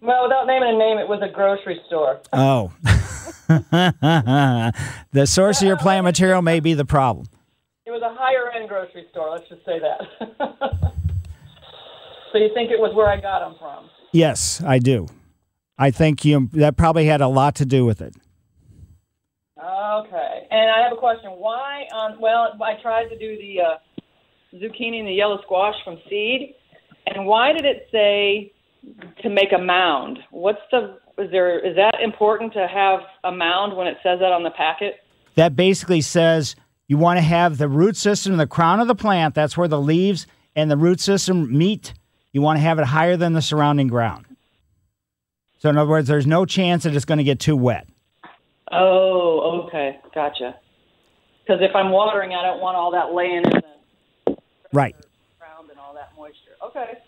[0.00, 2.20] Well, without naming a name, it was a grocery store.
[2.32, 2.72] Oh,
[5.12, 7.26] the source of your plant material may be the problem.
[7.84, 9.30] It was a higher end grocery store.
[9.30, 10.00] Let's just say that.
[12.32, 13.90] so you think it was where I got them from?
[14.12, 15.08] Yes, I do.
[15.76, 18.14] I think you that probably had a lot to do with it.
[19.62, 21.30] Okay, and I have a question.
[21.32, 21.84] Why?
[21.92, 23.60] Um, well, I tried to do the.
[23.60, 23.76] Uh,
[24.54, 26.54] zucchini and the yellow squash from seed.
[27.06, 28.52] And why did it say
[29.22, 30.18] to make a mound?
[30.30, 34.32] What's the is there is that important to have a mound when it says that
[34.32, 34.94] on the packet?
[35.34, 36.56] That basically says
[36.88, 39.80] you want to have the root system, the crown of the plant, that's where the
[39.80, 40.26] leaves
[40.56, 41.94] and the root system meet.
[42.32, 44.26] You want to have it higher than the surrounding ground.
[45.58, 47.86] So in other words, there's no chance that it's going to get too wet.
[48.72, 49.98] Oh, okay.
[50.14, 50.56] Gotcha.
[51.42, 53.62] Because if I'm watering, I don't want all that laying in the
[54.72, 54.94] Right.
[55.38, 56.56] Ground and all that moisture.
[56.64, 56.98] Okay.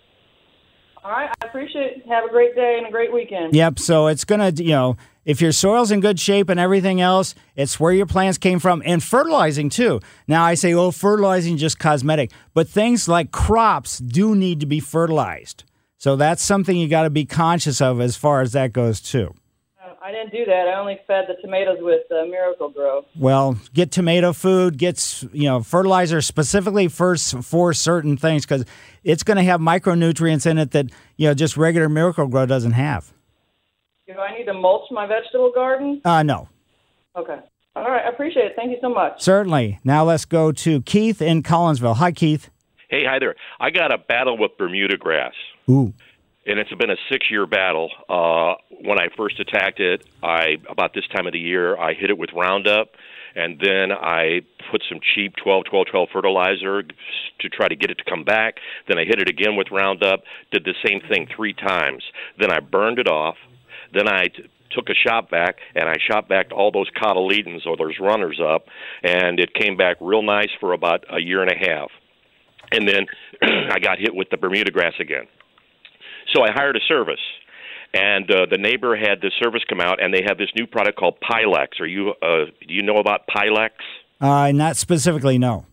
[1.05, 1.31] All right.
[1.43, 2.07] I appreciate it.
[2.09, 3.55] Have a great day and a great weekend.
[3.55, 3.79] Yep.
[3.79, 7.35] So it's going to, you know, if your soil's in good shape and everything else,
[7.55, 10.01] it's where your plants came from and fertilizing too.
[10.27, 14.81] Now I say, oh, fertilizing just cosmetic, but things like crops do need to be
[14.81, 15.65] fertilized.
[15.99, 19.35] So that's something you got to be conscious of as far as that goes too.
[20.05, 20.67] I didn't do that.
[20.67, 23.07] I only fed the tomatoes with uh, Miracle-Gro.
[23.17, 28.65] Well, get tomato food, get you know fertilizer specifically for for certain things because
[29.05, 30.87] it's going to have micronutrients in it that
[31.17, 33.13] you know just regular Miracle-Gro doesn't have.
[34.09, 36.01] Do I need to mulch my vegetable garden?
[36.05, 36.49] Uh, no.
[37.15, 37.39] Okay.
[37.77, 38.05] All right.
[38.05, 38.53] I appreciate it.
[38.57, 39.23] Thank you so much.
[39.23, 39.79] Certainly.
[39.85, 41.97] Now let's go to Keith in Collinsville.
[41.97, 42.51] Hi, Keith.
[42.89, 43.37] Hey, hi there.
[43.61, 45.33] I got a battle with Bermuda grass.
[45.71, 45.95] Ooh
[46.47, 47.91] and it's been a six year battle.
[48.09, 52.11] Uh, when I first attacked it, I about this time of the year, I hit
[52.11, 52.91] it with Roundup,
[53.35, 57.99] and then I put some cheap 12 12 12 fertilizer to try to get it
[57.99, 58.57] to come back.
[58.89, 62.03] Then I hit it again with Roundup, did the same thing three times.
[62.39, 63.37] Then I burned it off.
[63.95, 67.77] Then I t- took a shop vac and I shot back all those cotyledons or
[67.77, 68.67] those runners up,
[69.03, 71.91] and it came back real nice for about a year and a half.
[72.73, 73.07] And then
[73.71, 75.29] I got hit with the Bermuda grass again.
[76.33, 77.21] So I hired a service,
[77.95, 80.99] and uh, the neighbor had the service come out, and they have this new product
[80.99, 81.81] called Pylex.
[81.81, 83.71] Are you uh, do you know about Pylex?
[84.21, 85.67] Uh, not specifically, no.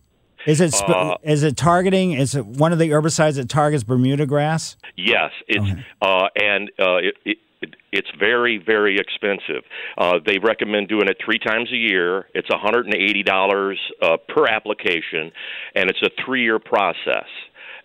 [0.46, 2.12] Is it sp- uh, is it targeting?
[2.12, 4.76] Is it one of the herbicides that targets Bermuda grass?
[4.96, 5.86] Yes, it's okay.
[6.00, 9.64] uh, and uh, it, it, it, it's very, very expensive.
[9.98, 12.26] Uh, they recommend doing it three times a year.
[12.34, 15.30] It's $180 uh, per application,
[15.74, 17.26] and it's a three-year process.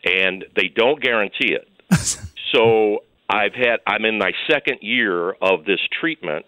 [0.06, 1.68] And they don't guarantee it.
[2.54, 3.80] so I've had.
[3.88, 6.46] I'm in my second year of this treatment,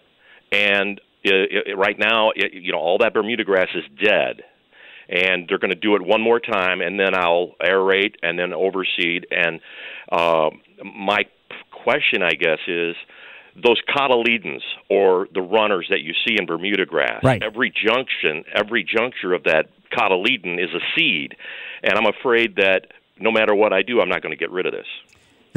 [0.52, 4.42] and it, it, right now, it, you know, all that Bermuda grass is dead
[5.08, 8.52] and they're going to do it one more time, and then I'll aerate and then
[8.52, 9.24] overseed.
[9.30, 9.60] And
[10.12, 10.50] uh,
[10.84, 11.24] my
[11.72, 12.94] question, I guess, is
[13.56, 17.24] those cotyledons or the runners that you see in Bermuda grass.
[17.24, 17.42] Right.
[17.42, 21.36] Every junction, every juncture of that cotyledon is a seed,
[21.82, 22.88] and I'm afraid that
[23.18, 24.86] no matter what I do, I'm not going to get rid of this.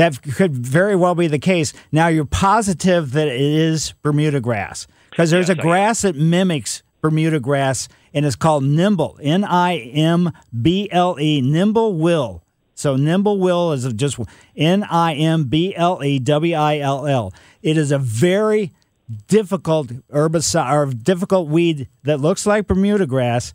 [0.02, 1.74] That could very well be the case.
[1.92, 6.82] Now, you're positive that it is Bermuda grass because there's Yes, a grass that mimics
[7.02, 9.20] Bermuda grass, and it's called nimble.
[9.22, 11.44] N I M B L E.
[11.44, 12.42] Nimblewill.
[12.74, 14.18] So nimblewill is just
[14.56, 17.32] N I M B L E W I L L.
[17.62, 18.72] It is a very
[19.28, 23.54] difficult herbicide or difficult weed that looks like Bermuda grass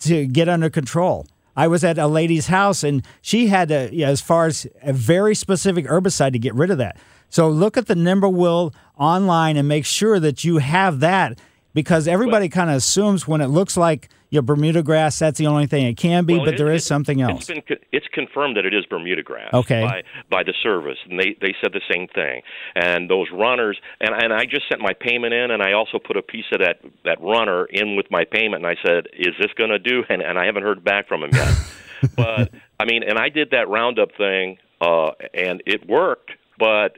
[0.00, 1.26] to get under control.
[1.56, 5.34] I was at a lady's house and she had a, as far as a very
[5.34, 6.96] specific herbicide to get rid of that.
[7.28, 11.38] So look at the Nimblewill online and make sure that you have that
[11.74, 15.66] because everybody kind of assumes when it looks like your Bermuda grass, that's the only
[15.66, 17.46] thing it can be, Well, but it- there is it- something It's else.
[17.46, 17.62] been
[17.92, 19.52] it's confirmed that it is Bermuda grass.
[19.52, 19.82] Okay.
[19.82, 22.40] By by the service, and they they said the same thing.
[22.74, 26.16] And those runners, and and I just sent my payment in, and I also put
[26.16, 29.52] a piece of that that runner in with my payment, and I said, "Is this
[29.54, 31.52] going to do?" And and I haven't heard back from him yet.
[32.16, 36.96] but I mean, and I did that roundup thing, uh, and it worked, but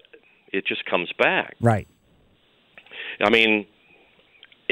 [0.53, 1.57] it just comes back.
[1.61, 1.89] Right.
[3.21, 3.65] I mean, yeah,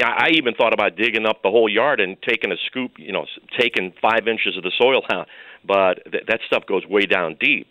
[0.01, 3.25] I even thought about digging up the whole yard and taking a scoop, you know,
[3.59, 5.27] taking five inches of the soil out,
[5.65, 7.67] but th- that stuff goes way down deep.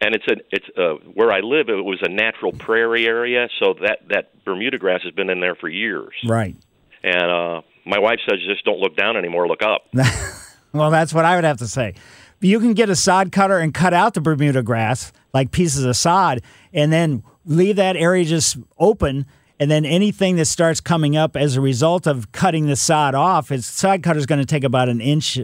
[0.00, 1.68] And it's a it's uh, where I live.
[1.68, 5.56] It was a natural prairie area, so that that Bermuda grass has been in there
[5.56, 6.14] for years.
[6.24, 6.56] Right.
[7.02, 9.86] And uh, my wife says, just don't look down anymore, look up.
[10.72, 11.94] Well, that's what I would have to say.
[12.40, 15.96] You can get a sod cutter and cut out the Bermuda grass, like pieces of
[15.96, 19.26] sod, and then leave that area just open.
[19.60, 23.50] And then anything that starts coming up as a result of cutting the sod off,
[23.50, 25.38] its sod cutter is going to take about an inch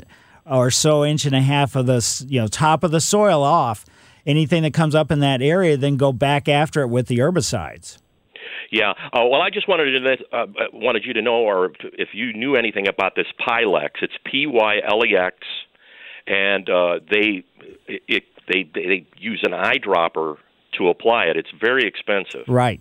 [0.47, 3.85] or so, inch and a half of the you know top of the soil off.
[4.27, 7.99] Anything that comes up in that area, then go back after it with the herbicides.
[8.71, 8.93] Yeah.
[9.13, 12.09] Uh, well, I just wanted to let- uh, uh, wanted you to know, or if
[12.15, 13.91] you knew anything about this Pylex.
[14.03, 15.37] It's P Y L E X,
[16.27, 17.45] and uh, they
[17.87, 20.37] it, they they use an eyedropper
[20.79, 21.37] to apply it.
[21.37, 22.81] It's very expensive, Right.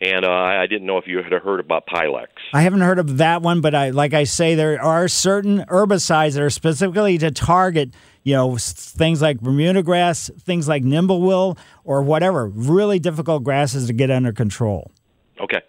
[0.00, 2.28] And uh, I didn't know if you had heard about Pylex.
[2.54, 6.34] I haven't heard of that one, but I like I say there are certain herbicides
[6.34, 12.02] that are specifically to target, you know, things like Bermuda grass, things like nimblewill, or
[12.02, 14.90] whatever really difficult grasses to get under control.
[15.38, 15.60] Okay.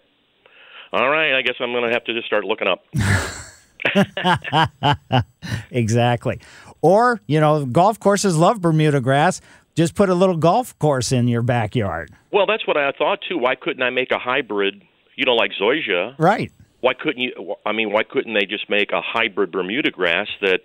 [0.92, 1.34] All right.
[1.34, 2.84] I guess I'm going to have to just start looking up.
[5.70, 6.40] exactly.
[6.82, 9.40] Or, you know, golf courses love Bermuda grass.
[9.74, 12.10] Just put a little golf course in your backyard.
[12.32, 13.38] Well, that's what I thought too.
[13.38, 14.82] Why couldn't I make a hybrid?
[15.16, 16.14] You know, like zoysia.
[16.18, 16.52] Right.
[16.80, 17.54] Why couldn't you?
[17.64, 20.60] I mean, why couldn't they just make a hybrid Bermuda grass that?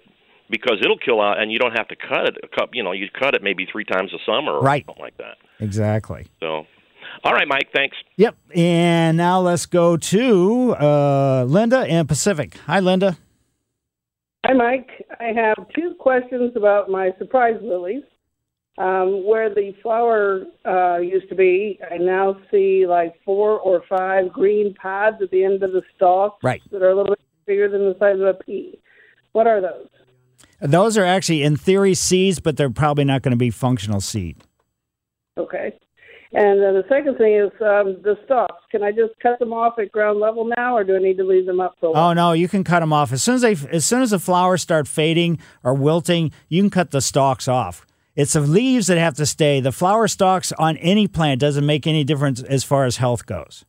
[0.49, 2.37] Because it'll kill out, and you don't have to cut it.
[2.57, 4.85] Cut, you know, you cut it maybe three times a summer or Right.
[4.85, 5.35] something like that.
[5.59, 6.25] Exactly.
[6.39, 6.65] So,
[7.25, 7.67] all right, Mike.
[7.75, 7.97] Thanks.
[8.15, 8.33] Yep.
[8.55, 12.55] And now let's go to uh, Linda in Pacific.
[12.65, 13.17] Hi, Linda.
[14.45, 14.87] Hi, Mike.
[15.19, 18.03] I have two questions about my surprise lilies.
[18.77, 24.31] Um, where the flower uh, used to be, I now see like four or five
[24.31, 26.61] green pods at the end of the stalk Right.
[26.71, 28.77] that are a little bit bigger than the size of a pea.
[29.31, 29.87] What are those?
[30.61, 34.37] Those are actually, in theory, seeds, but they're probably not going to be functional seed.
[35.39, 35.73] Okay.
[36.33, 38.63] And then the second thing is um, the stalks.
[38.69, 41.23] Can I just cut them off at ground level now, or do I need to
[41.23, 42.09] leave them up for a while?
[42.09, 44.19] Oh no, you can cut them off as soon as they as soon as the
[44.19, 46.31] flowers start fading or wilting.
[46.49, 47.85] You can cut the stalks off.
[48.17, 49.59] It's the leaves that have to stay.
[49.59, 53.63] The flower stalks on any plant doesn't make any difference as far as health goes.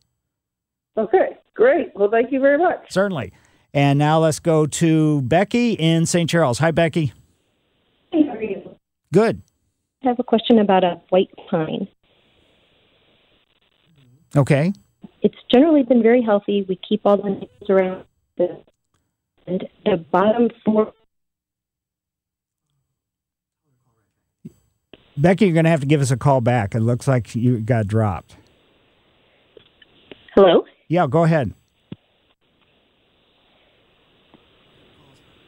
[0.97, 1.95] Okay, great.
[1.95, 2.91] Well, thank you very much.
[2.91, 3.31] Certainly.
[3.75, 6.27] And now let's go to Becky in St.
[6.27, 6.57] Charles.
[6.57, 7.13] Hi, Becky.
[8.11, 8.75] Hey, how are you?
[9.13, 9.43] Good.
[10.03, 11.87] I have a question about a white pine.
[14.35, 14.73] Okay.
[15.21, 16.65] It's generally been very healthy.
[16.67, 18.05] We keep all the needles around
[18.37, 18.63] the
[19.45, 20.93] and the bottom four.
[25.21, 26.73] Becky, you're going to have to give us a call back.
[26.73, 28.37] It looks like you got dropped.
[30.33, 30.65] Hello.
[30.87, 31.53] Yeah, go ahead.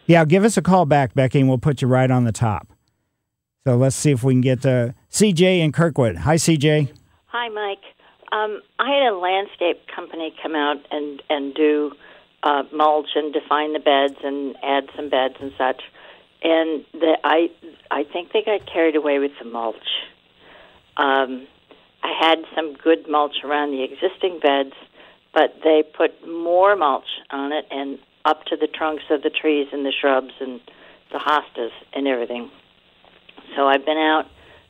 [0.08, 2.68] Yeah, give us a call back, Becky, and we'll put you right on the top.
[3.66, 6.18] So let's see if we can get uh, CJ in Kirkwood.
[6.18, 6.92] Hi, CJ.
[7.28, 7.84] Hi, Mike.
[8.34, 11.92] Um, I had a landscape company come out and and do
[12.44, 15.82] uh, mulch and define the beds and add some beds and such.
[16.44, 17.52] And the, I
[17.90, 19.76] I think they got carried away with the mulch.
[20.98, 21.48] Um,
[22.04, 24.74] I had some good mulch around the existing beds,
[25.34, 29.68] but they put more mulch on it and up to the trunks of the trees
[29.72, 30.60] and the shrubs and
[31.12, 32.50] the hostas and everything.
[33.56, 34.26] So I've been out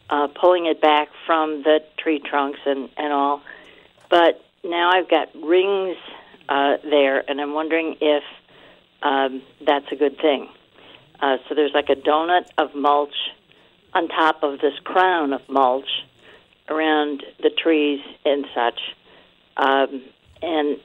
[0.09, 3.41] uh, pulling it back from the tree trunks and, and all.
[4.09, 5.97] But now I've got rings
[6.49, 8.23] uh, there, and I'm wondering if
[9.01, 10.49] um, that's a good thing.
[11.21, 13.13] Uh, so there's like a donut of mulch
[13.93, 15.89] on top of this crown of mulch
[16.69, 18.79] around the trees and such.
[19.57, 20.03] Um,
[20.41, 20.77] and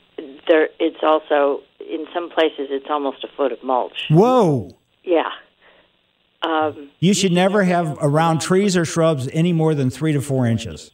[0.49, 4.07] there, it's also in some places it's almost a foot of mulch.
[4.11, 4.77] Whoa.
[5.05, 5.31] Yeah.
[6.43, 10.47] Um, You should never have around trees or shrubs any more than three to four
[10.47, 10.91] inches.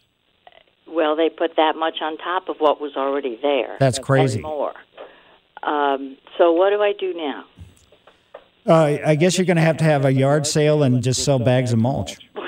[0.86, 3.76] well, they put that much on top of what was already there.
[3.80, 4.40] That's crazy.
[4.40, 4.74] More.
[5.62, 7.44] Um, so what do I do now?
[8.66, 11.38] Uh, I guess you're going to have to have a yard sale and just sell
[11.38, 12.18] bags of mulch.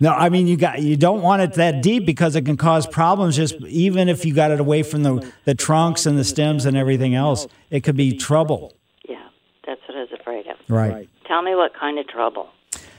[0.00, 2.86] No, I mean you got you don't want it that deep because it can cause
[2.86, 3.36] problems.
[3.36, 6.76] Just even if you got it away from the the trunks and the stems and
[6.76, 8.74] everything else, it could be trouble.
[9.08, 9.16] Yeah,
[9.66, 10.56] that's what I was afraid of.
[10.68, 11.08] Right.
[11.26, 12.48] Tell me what kind of trouble.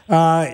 [0.07, 0.47] Uh,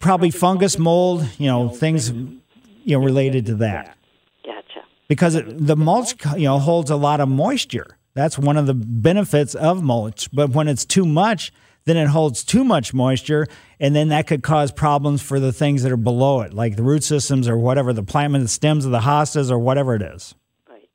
[0.00, 3.96] probably fungus, mold, you know, things you know related to that.
[4.44, 4.82] Gotcha.
[5.08, 7.95] Because it, the mulch, you know, holds a lot of moisture.
[8.16, 10.30] That's one of the benefits of mulch.
[10.32, 11.52] But when it's too much,
[11.84, 13.46] then it holds too much moisture,
[13.78, 16.82] and then that could cause problems for the things that are below it, like the
[16.82, 20.34] root systems or whatever, the plant, the stems of the hostas or whatever it is.
[20.66, 20.88] Right.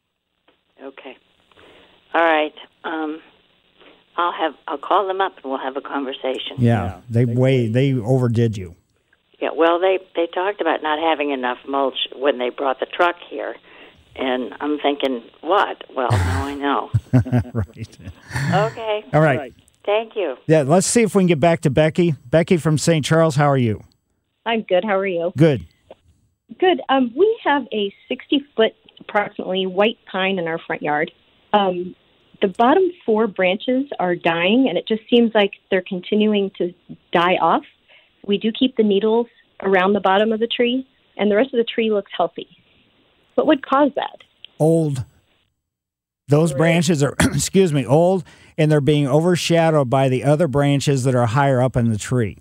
[0.82, 1.16] Okay.
[2.16, 2.56] All right.
[2.84, 3.22] Um,
[4.18, 6.58] I'll have I'll call them up and we'll have a conversation.
[6.58, 8.76] Yeah, they way they overdid you.
[9.40, 9.50] Yeah.
[9.56, 13.56] Well, they they talked about not having enough mulch when they brought the truck here,
[14.16, 15.84] and I'm thinking, what?
[15.96, 16.92] Well, now I know.
[17.54, 17.98] right.
[18.54, 19.06] Okay.
[19.14, 19.54] All right.
[19.86, 20.36] Thank you.
[20.48, 22.16] Yeah, let's see if we can get back to Becky.
[22.30, 23.04] Becky from St.
[23.04, 23.84] Charles, how are you?
[24.46, 24.84] I'm good.
[24.84, 25.32] How are you?
[25.38, 25.66] Good.
[26.60, 26.82] Good.
[26.90, 31.12] Um, we have a 60 foot, approximately, white pine in our front yard.
[31.54, 31.96] Um,
[32.42, 36.74] the bottom four branches are dying, and it just seems like they're continuing to
[37.12, 37.64] die off.
[38.26, 39.28] We do keep the needles
[39.62, 40.88] around the bottom of the tree,
[41.18, 42.48] and the rest of the tree looks healthy.
[43.36, 44.18] What would cause that?
[44.60, 45.06] Old.
[46.28, 48.24] Those branches are, excuse me, old,
[48.58, 52.38] and they're being overshadowed by the other branches that are higher up in the tree.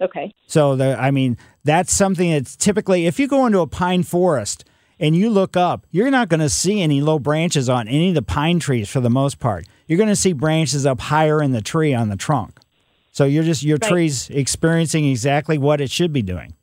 [0.00, 0.32] Okay.
[0.46, 4.64] So the I mean, that's something that's typically if you go into a pine forest
[4.98, 8.14] and you look up, you're not going to see any low branches on any of
[8.14, 9.66] the pine trees for the most part.
[9.86, 12.58] You're going to see branches up higher in the tree on the trunk.
[13.12, 13.90] So you're just your Right.
[13.90, 16.54] tree's experiencing exactly what it should be doing.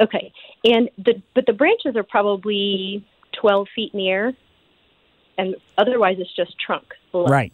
[0.00, 0.32] Okay.
[0.64, 3.06] And the but the branches are probably
[3.40, 4.32] 12 feet in the air,
[5.36, 6.84] and otherwise it's just trunk.
[7.12, 7.26] below.
[7.26, 7.52] Right.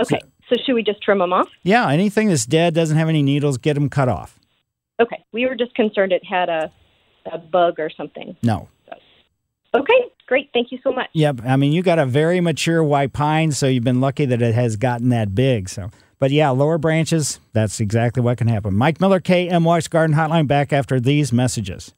[0.00, 0.20] Okay.
[0.48, 1.48] So should we just trim them off?
[1.62, 4.38] Yeah, anything that's dead doesn't have any needles, get them cut off.
[5.00, 5.22] Okay.
[5.32, 6.72] We were just concerned it had a
[7.30, 8.36] a bug or something.
[8.42, 8.68] No.
[9.74, 9.94] Okay.
[10.26, 10.50] Great.
[10.52, 11.08] Thank you so much.
[11.14, 11.40] Yep.
[11.46, 14.54] I mean, you got a very mature white pine, so you've been lucky that it
[14.54, 15.68] has gotten that big.
[15.68, 18.74] So, but yeah, lower branches, that's exactly what can happen.
[18.74, 21.94] Mike Miller, KMOX Garden Hotline, back after these messages.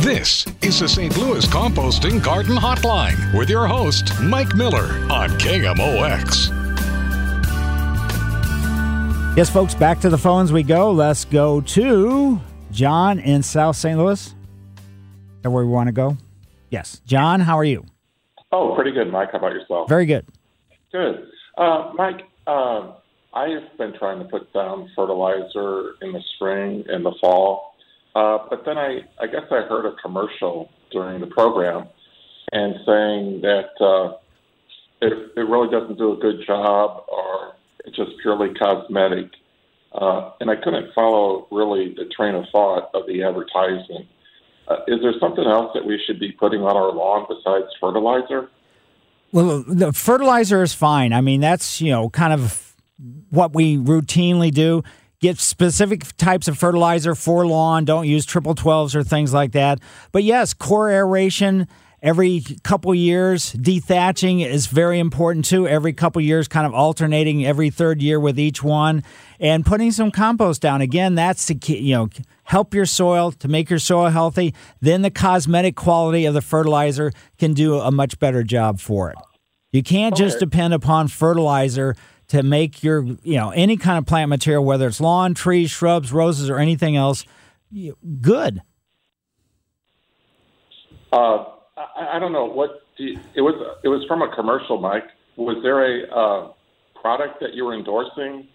[0.00, 1.16] This is the St.
[1.18, 6.48] Louis Composting Garden Hotline with your host, Mike Miller on KMOX.
[9.36, 10.92] Yes, folks, back to the phones we go.
[10.92, 12.40] Let's go to
[12.70, 13.98] John in South St.
[13.98, 14.24] Louis.
[14.28, 14.34] Is
[15.42, 16.16] that where we want to go?
[16.70, 17.02] Yes.
[17.04, 17.84] John, how are you?
[18.52, 19.30] Oh, pretty good, Mike.
[19.32, 19.88] How about yourself?
[19.88, 20.24] Very good.
[20.92, 21.26] Good.
[21.56, 22.94] Uh, Mike, um,
[23.34, 27.67] I've been trying to put down fertilizer in the spring and the fall,
[28.18, 31.86] uh, but then I, I guess I heard a commercial during the program
[32.50, 34.16] and saying that uh,
[35.00, 37.54] it, it really doesn't do a good job or
[37.84, 39.30] it's just purely cosmetic.
[39.92, 44.06] Uh, and I couldn't follow really the train of thought of the advertisement.
[44.66, 48.50] Uh, is there something else that we should be putting on our lawn besides fertilizer?
[49.30, 51.12] Well, the fertilizer is fine.
[51.12, 52.74] I mean, that's, you know, kind of
[53.30, 54.82] what we routinely do.
[55.20, 57.84] Get specific types of fertilizer for lawn.
[57.84, 59.80] Don't use triple 12s or things like that.
[60.12, 61.66] But yes, core aeration
[62.00, 63.52] every couple years.
[63.54, 65.66] Dethatching is very important too.
[65.66, 69.02] Every couple years, kind of alternating every third year with each one.
[69.40, 70.82] And putting some compost down.
[70.82, 72.08] Again, that's to, you know,
[72.44, 74.54] help your soil, to make your soil healthy.
[74.80, 79.16] Then the cosmetic quality of the fertilizer can do a much better job for it.
[79.72, 81.94] You can't just depend upon fertilizer
[82.28, 86.12] to make your, you know, any kind of plant material, whether it's lawn, trees, shrubs,
[86.12, 87.24] roses, or anything else,
[88.20, 88.62] good.
[91.12, 91.44] Uh,
[91.76, 93.54] I, I don't know what you, it was.
[93.82, 95.04] It was from a commercial, Mike.
[95.36, 96.52] Was there a uh,
[97.00, 98.48] product that you were endorsing?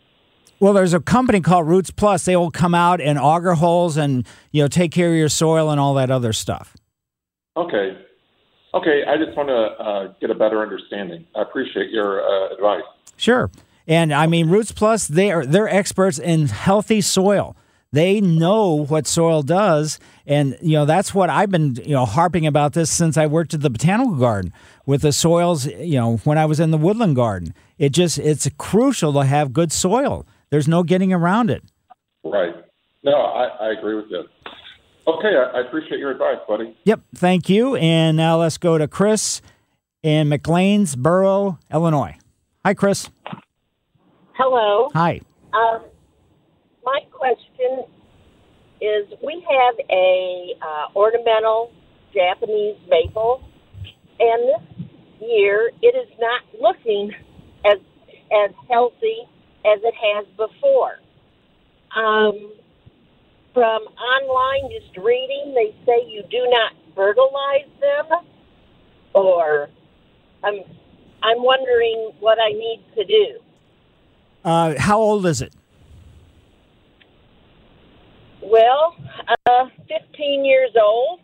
[0.59, 2.25] Well, there's a company called Roots Plus.
[2.25, 5.71] They will come out and auger holes and you know take care of your soil
[5.71, 6.75] and all that other stuff.
[7.57, 7.97] Okay.
[8.73, 11.25] Okay, I just want to uh, get a better understanding.
[11.35, 12.83] I appreciate your uh, advice.
[13.17, 13.51] Sure.
[13.87, 17.55] And I mean, Roots Plus, they are they're experts in healthy soil.
[17.91, 22.47] They know what soil does, and you know that's what I've been you know harping
[22.47, 24.51] about this since I worked at the botanical garden
[24.87, 25.67] with the soils.
[25.67, 29.53] You know, when I was in the woodland garden, it just it's crucial to have
[29.53, 30.25] good soil.
[30.49, 31.63] There's no getting around it.
[32.23, 32.55] Right.
[33.03, 34.23] No, I, I agree with you.
[35.05, 36.77] Okay, I, I appreciate your advice, buddy.
[36.85, 37.01] Yep.
[37.15, 37.75] Thank you.
[37.75, 39.41] And now let's go to Chris
[40.01, 42.15] in McLeansboro, Illinois.
[42.65, 43.09] Hi, Chris.
[44.33, 44.89] Hello.
[44.93, 45.19] Hi.
[45.53, 45.83] Um,
[46.83, 47.83] my question
[48.81, 51.71] is: We have a uh, ornamental
[52.13, 53.43] Japanese maple,
[54.19, 54.87] and this
[55.21, 57.11] year it is not looking
[57.65, 57.79] as
[58.31, 59.27] as healthy
[59.65, 60.99] as it has before.
[61.95, 62.53] Um,
[63.53, 68.19] from online, just reading, they say you do not fertilize them,
[69.13, 69.69] or
[70.43, 70.59] I'm
[71.21, 73.39] I'm wondering what I need to do.
[74.43, 75.53] Uh, how old is it?
[78.41, 78.95] Well,
[79.47, 81.21] uh, 15 years old.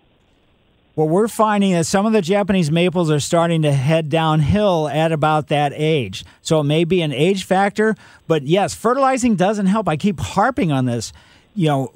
[0.95, 5.11] Well, we're finding that some of the Japanese maples are starting to head downhill at
[5.11, 6.25] about that age.
[6.41, 7.95] So it may be an age factor,
[8.27, 9.87] but yes, fertilizing doesn't help.
[9.87, 11.13] I keep harping on this.
[11.59, 11.93] You know,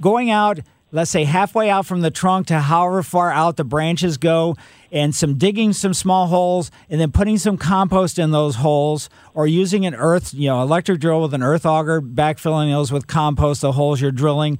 [0.00, 0.60] going out,
[0.92, 4.56] let's say halfway out from the trunk to however far out the branches go,
[4.90, 9.46] and some digging some small holes, and then putting some compost in those holes, or
[9.46, 13.60] using an earth, you know, electric drill with an earth auger, backfilling those with compost,
[13.60, 14.58] the holes you're drilling.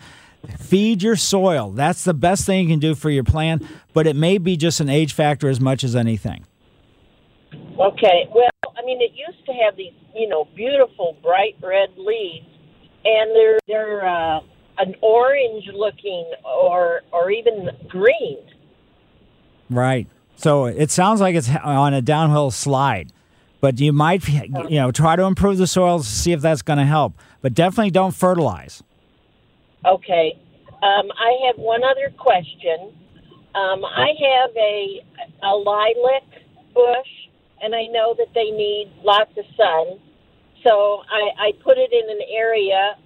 [0.59, 1.70] Feed your soil.
[1.70, 3.64] That's the best thing you can do for your plant,
[3.95, 6.45] but it may be just an age factor as much as anything.
[7.55, 8.29] Okay.
[8.35, 12.45] Well, I mean, it used to have these, you know, beautiful bright red leaves,
[13.09, 14.40] and they're they're uh,
[14.78, 18.38] an orange looking or or even green.
[19.70, 20.06] Right.
[20.36, 23.12] So it sounds like it's on a downhill slide,
[23.61, 26.78] but you might, you know, try to improve the soil to see if that's going
[26.78, 27.14] to help.
[27.42, 28.82] But definitely don't fertilize.
[29.84, 30.38] Okay.
[30.80, 32.92] Um, I have one other question.
[33.54, 35.04] Um, I have a
[35.42, 36.22] a lilac
[36.72, 37.11] bush,
[37.61, 39.98] and I know that they need lots of sun.
[40.64, 42.96] So I, I put it in an area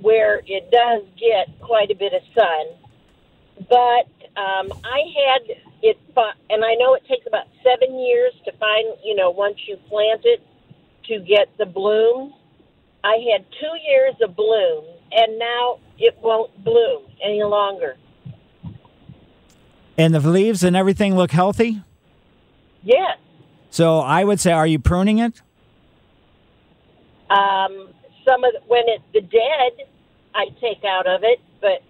[0.00, 3.66] where it does get quite a bit of sun.
[3.68, 4.08] But
[4.40, 5.98] um, I had it,
[6.50, 10.22] and I know it takes about seven years to find, you know, once you plant
[10.24, 10.42] it
[11.08, 12.34] to get the bloom.
[13.02, 17.96] I had two years of bloom, and now it won't bloom any longer.
[19.96, 21.82] And the leaves and everything look healthy.
[22.82, 23.18] Yes.
[23.70, 25.42] So I would say, are you pruning it?
[27.34, 27.88] Um,
[28.24, 29.86] some of the, when it's the dead,
[30.34, 31.82] I take out of it, but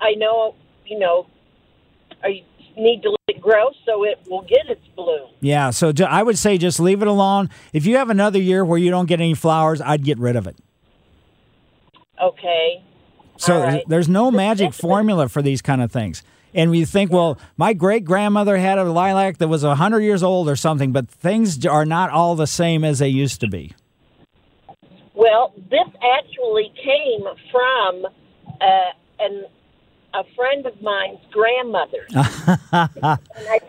[0.00, 0.54] I know,
[0.86, 1.26] you know,
[2.22, 2.44] I
[2.76, 5.30] need to let it grow so it will get its bloom.
[5.40, 5.70] Yeah.
[5.70, 7.50] So I would say just leave it alone.
[7.72, 10.46] If you have another year where you don't get any flowers, I'd get rid of
[10.46, 10.56] it.
[12.22, 12.82] Okay.
[13.38, 13.84] So right.
[13.88, 16.22] there's no magic formula for these kind of things.
[16.54, 20.48] And we think, well, my great grandmother had a lilac that was 100 years old
[20.48, 23.74] or something, but things are not all the same as they used to be.
[25.16, 25.88] Well, this
[26.18, 28.06] actually came from
[28.60, 29.44] uh, an,
[30.14, 32.06] a friend of mine's grandmother.
[32.10, 32.18] and
[32.72, 33.60] I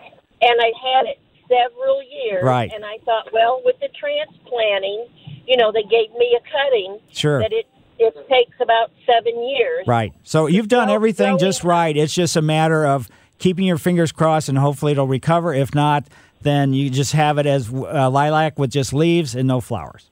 [0.41, 2.43] and I had it several years.
[2.43, 2.69] Right.
[2.73, 5.07] And I thought, well, with the transplanting,
[5.47, 6.99] you know, they gave me a cutting.
[7.11, 7.39] Sure.
[7.39, 7.65] That it
[7.97, 9.87] it takes about seven years.
[9.87, 10.13] Right.
[10.23, 11.95] So you've done everything just right.
[11.95, 13.09] It's just a matter of
[13.39, 15.53] keeping your fingers crossed and hopefully it'll recover.
[15.53, 16.05] If not,
[16.41, 20.11] then you just have it as uh, lilac with just leaves and no flowers.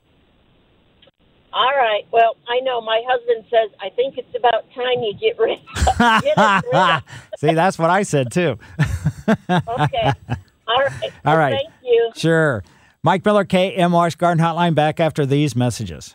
[1.56, 2.06] All right.
[2.12, 5.60] Well, I know my husband says I think it's about time you get rid.
[5.98, 7.04] get it rid of.
[7.40, 8.60] See, that's what I said too.
[9.50, 10.12] Okay.
[10.68, 11.12] All right.
[11.26, 11.54] All right.
[11.54, 12.12] Thank you.
[12.14, 12.62] Sure.
[13.04, 16.14] Mike Miller, KMOX Garden Hotline, back after these messages.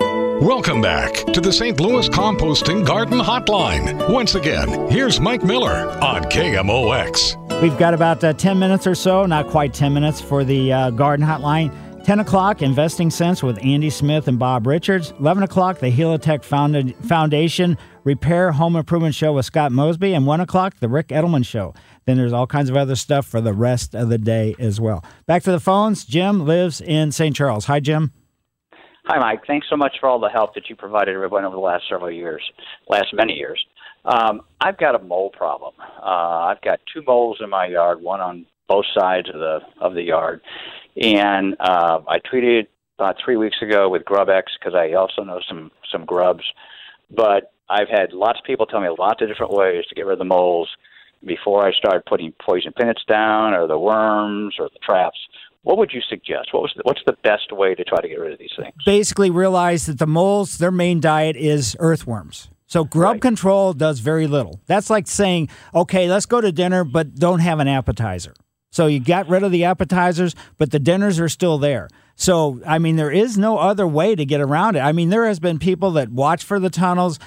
[0.00, 1.78] Welcome back to the St.
[1.78, 4.10] Louis Composting Garden Hotline.
[4.10, 7.60] Once again, here's Mike Miller on KMOX.
[7.60, 10.90] We've got about uh, 10 minutes or so, not quite 10 minutes for the uh,
[10.90, 11.72] Garden Hotline.
[12.04, 15.14] 10 o'clock, Investing Sense with Andy Smith and Bob Richards.
[15.18, 20.12] 11 o'clock, the Helitech Found- Foundation Repair Home Improvement Show with Scott Mosby.
[20.12, 21.72] And 1 o'clock, the Ric Edelman Show.
[22.04, 25.02] Then there's all kinds of other stuff for the rest of the day as well.
[25.26, 26.04] Back to the phones.
[26.04, 27.34] Jim lives in St.
[27.34, 27.64] Charles.
[27.64, 28.12] Hi, Jim.
[29.06, 29.46] Hi, Mike.
[29.46, 32.10] Thanks so much for all the help that you provided everyone over the last several
[32.10, 32.42] years,
[32.90, 33.64] last many years.
[34.04, 35.72] Um, I've got a mole problem.
[36.02, 39.94] Uh, I've got two moles in my yard, one on both sides of the of
[39.94, 40.40] the yard,
[41.00, 42.68] and uh, I treated
[42.98, 46.44] about three weeks ago with GrubEx because I also know some some grubs.
[47.10, 50.14] But I've had lots of people tell me lots of different ways to get rid
[50.14, 50.68] of the moles
[51.24, 55.18] before I start putting poison pinnets down, or the worms, or the traps.
[55.62, 56.52] What would you suggest?
[56.52, 58.74] What was the, what's the best way to try to get rid of these things?
[58.84, 62.50] Basically, realize that the moles, their main diet is earthworms.
[62.66, 64.60] So grub control does very little.
[64.66, 68.34] That's like saying, okay, let's go to dinner, but don't have an appetizer.
[68.74, 71.88] So you got rid of the appetizers, but the dinners are still there.
[72.16, 74.80] So, I mean, there is no other way to get around it.
[74.80, 77.20] I mean, there has been people that watch for the tunnels,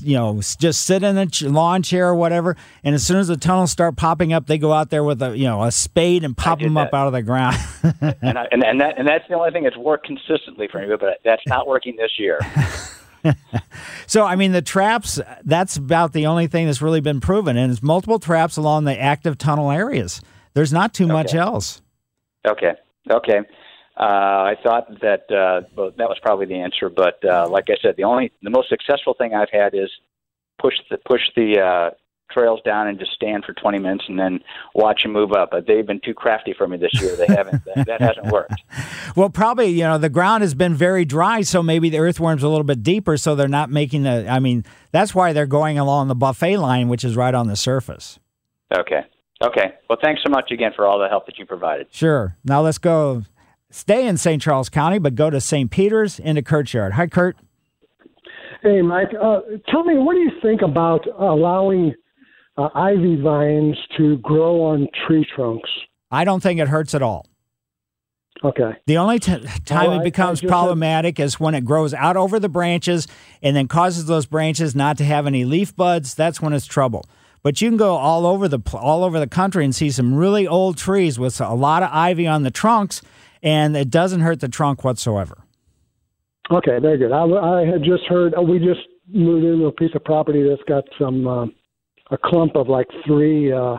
[0.00, 3.36] you know, just sit in a lawn chair or whatever, and as soon as the
[3.36, 6.38] tunnels start popping up, they go out there with a, you know, a spade and
[6.38, 7.58] pop them up out of the ground.
[8.00, 10.96] and, I, and and that and that's the only thing that's worked consistently for me.
[10.98, 12.40] But that's not working this year.
[14.06, 17.56] So, I mean, the traps, that's about the only thing that's really been proven.
[17.56, 20.20] And it's multiple traps along the active tunnel areas.
[20.54, 21.82] There's not too much else.
[22.46, 22.72] Okay.
[23.10, 23.40] Okay.
[23.96, 27.76] Uh, I thought that uh, well, that was probably the answer, but uh, like I
[27.80, 29.88] said, the only the most successful thing I've had is
[30.60, 31.90] push the push the uh,
[32.34, 34.40] trails down and just stand for 20 minutes and then
[34.74, 35.50] watch them move up.
[35.52, 37.14] But they've been too crafty for me this year.
[37.14, 37.64] They haven't.
[37.66, 38.62] that, that hasn't worked.
[39.16, 42.48] Well, probably, you know, the ground has been very dry, so maybe the earthworms are
[42.48, 44.26] a little bit deeper, so they're not making the.
[44.28, 47.54] I mean, that's why they're going along the buffet line, which is right on the
[47.54, 48.18] surface.
[48.76, 49.04] Okay.
[49.44, 49.74] Okay.
[49.88, 51.88] Well, thanks so much again for all the help that you provided.
[51.90, 52.36] Sure.
[52.44, 53.22] Now let's go
[53.70, 54.40] stay in St.
[54.40, 55.70] Charles County, but go to St.
[55.70, 56.94] Peter's into Kirkyard.
[56.94, 57.36] Hi, Kurt.
[58.62, 59.08] Hey, Mike.
[59.20, 59.40] Uh,
[59.70, 61.94] tell me, what do you think about allowing
[62.56, 65.68] uh, ivy vines to grow on tree trunks?
[66.10, 67.26] I don't think it hurts at all.
[68.42, 68.72] Okay.
[68.86, 72.16] The only t- time Oh, it becomes just had- problematic is when it grows out
[72.16, 73.06] over the branches
[73.42, 76.14] and then causes those branches not to have any leaf buds.
[76.14, 77.04] That's when it's trouble.
[77.44, 80.48] But you can go all over the all over the country and see some really
[80.48, 83.02] old trees with a lot of ivy on the trunks,
[83.42, 85.44] and it doesn't hurt the trunk whatsoever.
[86.50, 87.12] Okay, very good.
[87.12, 88.34] I, I had just heard.
[88.34, 91.44] Uh, we just moved into a piece of property that's got some uh,
[92.10, 93.52] a clump of like three.
[93.52, 93.76] Uh,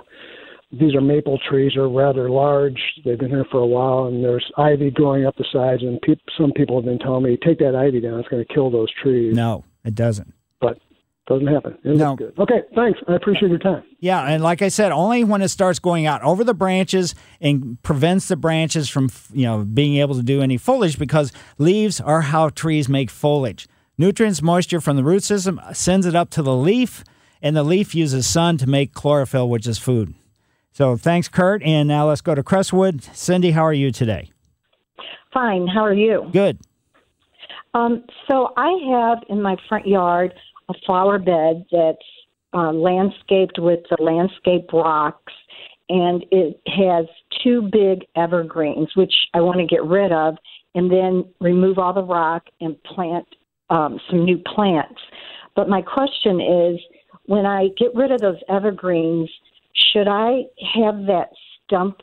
[0.72, 1.76] these are maple trees.
[1.76, 2.80] Are rather large.
[3.04, 5.82] They've been here for a while, and there's ivy growing up the sides.
[5.82, 8.20] And peop some people have been telling me, take that ivy down.
[8.20, 9.36] It's going to kill those trees.
[9.36, 10.36] No, it doesn't.
[11.28, 11.78] But doesn't happen.
[11.84, 12.16] It No.
[12.16, 12.34] good.
[12.38, 13.00] Okay, thanks.
[13.08, 13.84] I appreciate your time.
[14.00, 17.82] Yeah, and like I said, only when it starts going out over the branches and
[17.82, 22.22] prevents the branches from, you know, being able to do any foliage because leaves are
[22.22, 23.68] how trees make foliage.
[23.98, 27.04] Nutrients, moisture from the root system sends it up to the leaf,
[27.42, 30.14] and the leaf uses sun to make chlorophyll, which is food.
[30.74, 31.64] So thanks, Kurt.
[31.64, 33.02] And now let's go to Crestwood.
[33.16, 34.32] Cindy, how are you today?
[35.34, 35.68] Fine.
[35.68, 36.30] How are you?
[36.32, 36.60] Good.
[37.74, 40.34] Um, so I have in my front yard
[40.70, 41.98] a flower bed that's
[42.54, 45.34] uh, landscaped with the landscape rocks,
[45.90, 47.06] and it has
[47.44, 50.36] two big evergreens, which I want to get rid of,
[50.74, 53.28] and then remove all the rock and plant
[53.70, 55.00] um, some new plants.
[55.56, 56.80] But my question is,
[57.26, 59.30] when I get rid of those evergreens,
[59.74, 60.44] should I
[60.76, 61.30] have that
[61.66, 62.02] stump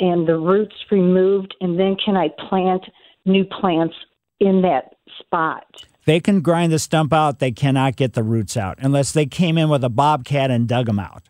[0.00, 2.82] and the roots removed, and then can I plant
[3.26, 3.94] new plants
[4.40, 5.64] in that spot?
[6.04, 9.58] They can grind the stump out, they cannot get the roots out unless they came
[9.58, 11.28] in with a bobcat and dug them out.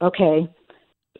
[0.00, 0.48] Okay.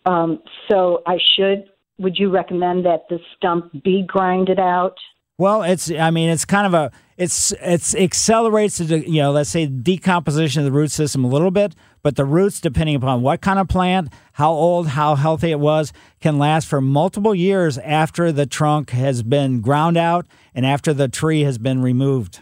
[0.07, 1.65] Um, so I should.
[1.99, 4.97] Would you recommend that the stump be grinded out?
[5.39, 6.91] Well, it's I mean it's kind of a
[7.23, 11.53] it's it's accelerates the you know let's say decomposition of the root system a little
[11.53, 15.61] bit, but the roots depending upon what kind of plant, how old, how healthy it
[15.61, 20.93] was, can last for multiple years after the trunk has been ground out and after
[20.93, 22.41] the tree has been removed.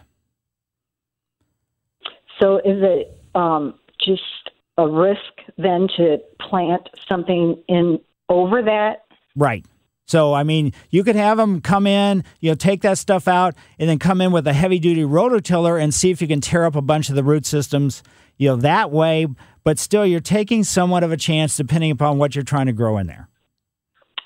[2.40, 4.22] So is it um, just
[4.78, 5.20] a risk
[5.58, 8.00] then to plant something in
[8.30, 9.04] over that?
[9.36, 9.66] Right.
[10.10, 13.54] So I mean, you could have them come in, you know, take that stuff out,
[13.78, 16.64] and then come in with a heavy duty rototiller and see if you can tear
[16.64, 18.02] up a bunch of the root systems,
[18.36, 19.28] you know, that way.
[19.62, 22.98] But still, you're taking somewhat of a chance depending upon what you're trying to grow
[22.98, 23.28] in there.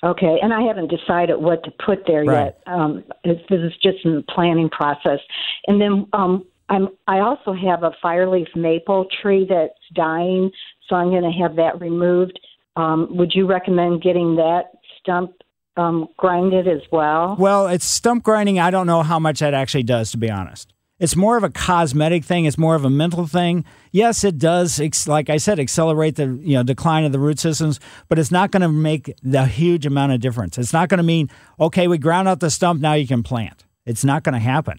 [0.03, 2.45] Okay, and I haven't decided what to put there Right.
[2.45, 2.63] yet.
[2.67, 5.19] Um, this is just in the planning process.
[5.67, 10.51] And then um, I'm I also have a fireleaf maple tree that's dying,
[10.89, 12.39] so I'm going to have that removed.
[12.77, 15.31] Um, would you recommend getting that stump
[15.77, 17.37] um, grind it as well?
[17.39, 18.59] Well, it's stump grinding.
[18.59, 20.73] I don't know how much that actually does, to be honest.
[21.01, 22.45] It's more of a cosmetic thing.
[22.45, 23.65] It's more of a mental thing.
[23.91, 24.79] Yes, it does,
[25.09, 28.53] like I said, accelerate the you know decline of the root systems, but it's not
[28.53, 30.57] going to make the huge amount of difference.
[30.57, 31.29] It's not going to mean
[31.59, 33.65] okay, we ground out the stump, now you can plant.
[33.85, 34.79] It's not going to happen.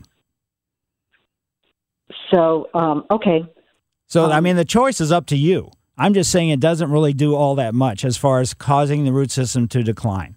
[2.33, 3.43] So um, okay,
[4.07, 5.69] So I mean, the choice is up to you.
[5.97, 9.11] I'm just saying it doesn't really do all that much as far as causing the
[9.13, 10.35] root system to decline.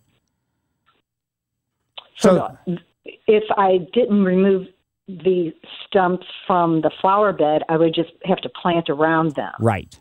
[2.19, 2.57] So,
[3.27, 4.67] if I didn't remove
[5.07, 5.53] the
[5.87, 9.53] stumps from the flower bed, I would just have to plant around them.
[9.59, 9.99] Right.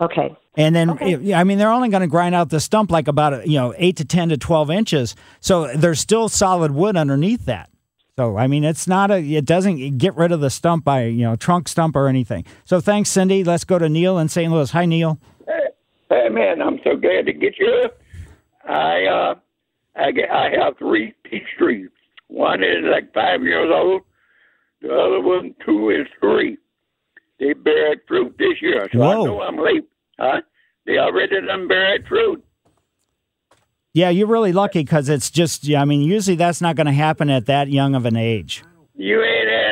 [0.00, 0.34] Okay.
[0.56, 3.46] And then, yeah, I mean, they're only going to grind out the stump like about,
[3.46, 5.14] you know, eight to 10 to 12 inches.
[5.40, 7.70] So there's still solid wood underneath that.
[8.16, 11.22] So, I mean, it's not a, it doesn't get rid of the stump by, you
[11.22, 12.44] know, trunk stump or anything.
[12.64, 13.44] So thanks, Cindy.
[13.44, 14.52] Let's go to Neil in St.
[14.52, 14.70] Louis.
[14.70, 15.18] Hi, Neil.
[16.12, 17.88] Hey man, I'm so glad to get you.
[18.68, 19.34] I uh,
[19.96, 21.88] I get, I have three peach trees.
[22.28, 24.02] One is like five years old.
[24.80, 26.58] The other one, two is three.
[27.38, 29.84] They bear fruit this year, so I know I'm late.
[30.18, 30.40] Huh?
[30.86, 32.44] They already done bear fruit.
[33.94, 36.92] Yeah, you're really lucky because it's just, yeah, I mean, usually that's not going to
[36.92, 38.64] happen at that young of an age.
[38.94, 39.62] You ain't uh,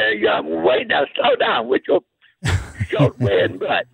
[0.43, 1.05] you wait now.
[1.15, 2.01] Slow down with your
[2.89, 3.87] short man butt.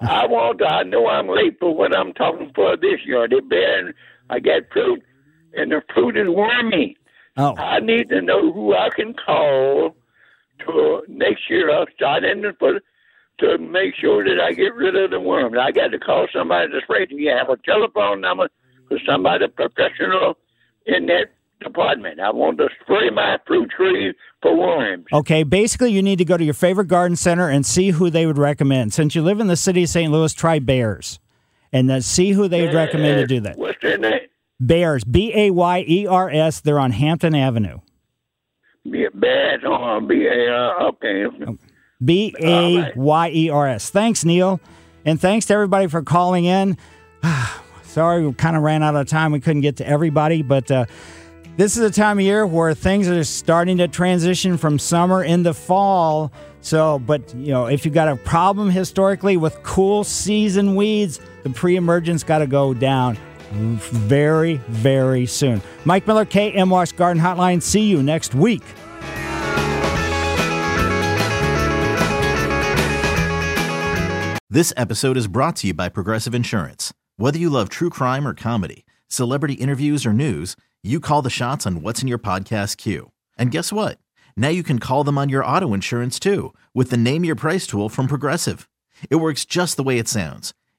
[0.00, 0.58] I want.
[0.58, 3.28] To, I know I'm late for what I'm talking for this year.
[3.28, 3.92] They bearing.
[4.30, 5.02] I got fruit,
[5.54, 6.96] and the fruit is wormy.
[7.36, 7.56] Oh.
[7.56, 9.94] I need to know who I can call
[10.66, 11.70] to next year.
[11.70, 12.80] I'll start in the for
[13.38, 15.56] to make sure that I get rid of the worms.
[15.60, 17.06] I got to call somebody to spray.
[17.06, 18.48] Do you have a telephone number
[18.88, 20.36] for somebody professional
[20.86, 22.20] in that department?
[22.20, 25.06] I want to spray my fruit trees for worms.
[25.12, 28.26] Okay, basically, you need to go to your favorite garden center and see who they
[28.26, 28.92] would recommend.
[28.92, 30.12] Since you live in the city of St.
[30.12, 31.18] Louis, try Bayers
[31.72, 33.56] and then see who they would recommend to do that.
[33.56, 34.20] What's their name?
[34.64, 36.60] Bayers, B A Y E R S.
[36.60, 37.80] They're on Hampton Avenue.
[38.88, 41.24] Be bad on be uh, okay.
[42.04, 43.90] B A Y E R S.
[43.90, 44.60] Thanks, Neil.
[45.04, 46.76] And thanks to everybody for calling in.
[47.82, 49.32] Sorry, we kind of ran out of time.
[49.32, 50.86] We couldn't get to everybody, but uh,
[51.56, 55.52] this is a time of year where things are starting to transition from summer into
[55.52, 56.32] fall.
[56.62, 61.50] So, but you know, if you've got a problem historically with cool season weeds, the
[61.50, 63.18] pre emergence got to go down
[63.52, 65.62] very, very soon.
[65.84, 67.62] Mike Miller, KMOX Garden Hotline.
[67.62, 68.62] See you next week.
[74.50, 76.92] This episode is brought to you by Progressive Insurance.
[77.16, 81.66] Whether you love true crime or comedy, celebrity interviews or news, you call the shots
[81.66, 83.12] on what's in your podcast queue.
[83.38, 83.98] And guess what?
[84.36, 87.66] Now you can call them on your auto insurance too with the Name Your Price
[87.66, 88.68] tool from Progressive.
[89.08, 90.52] It works just the way it sounds.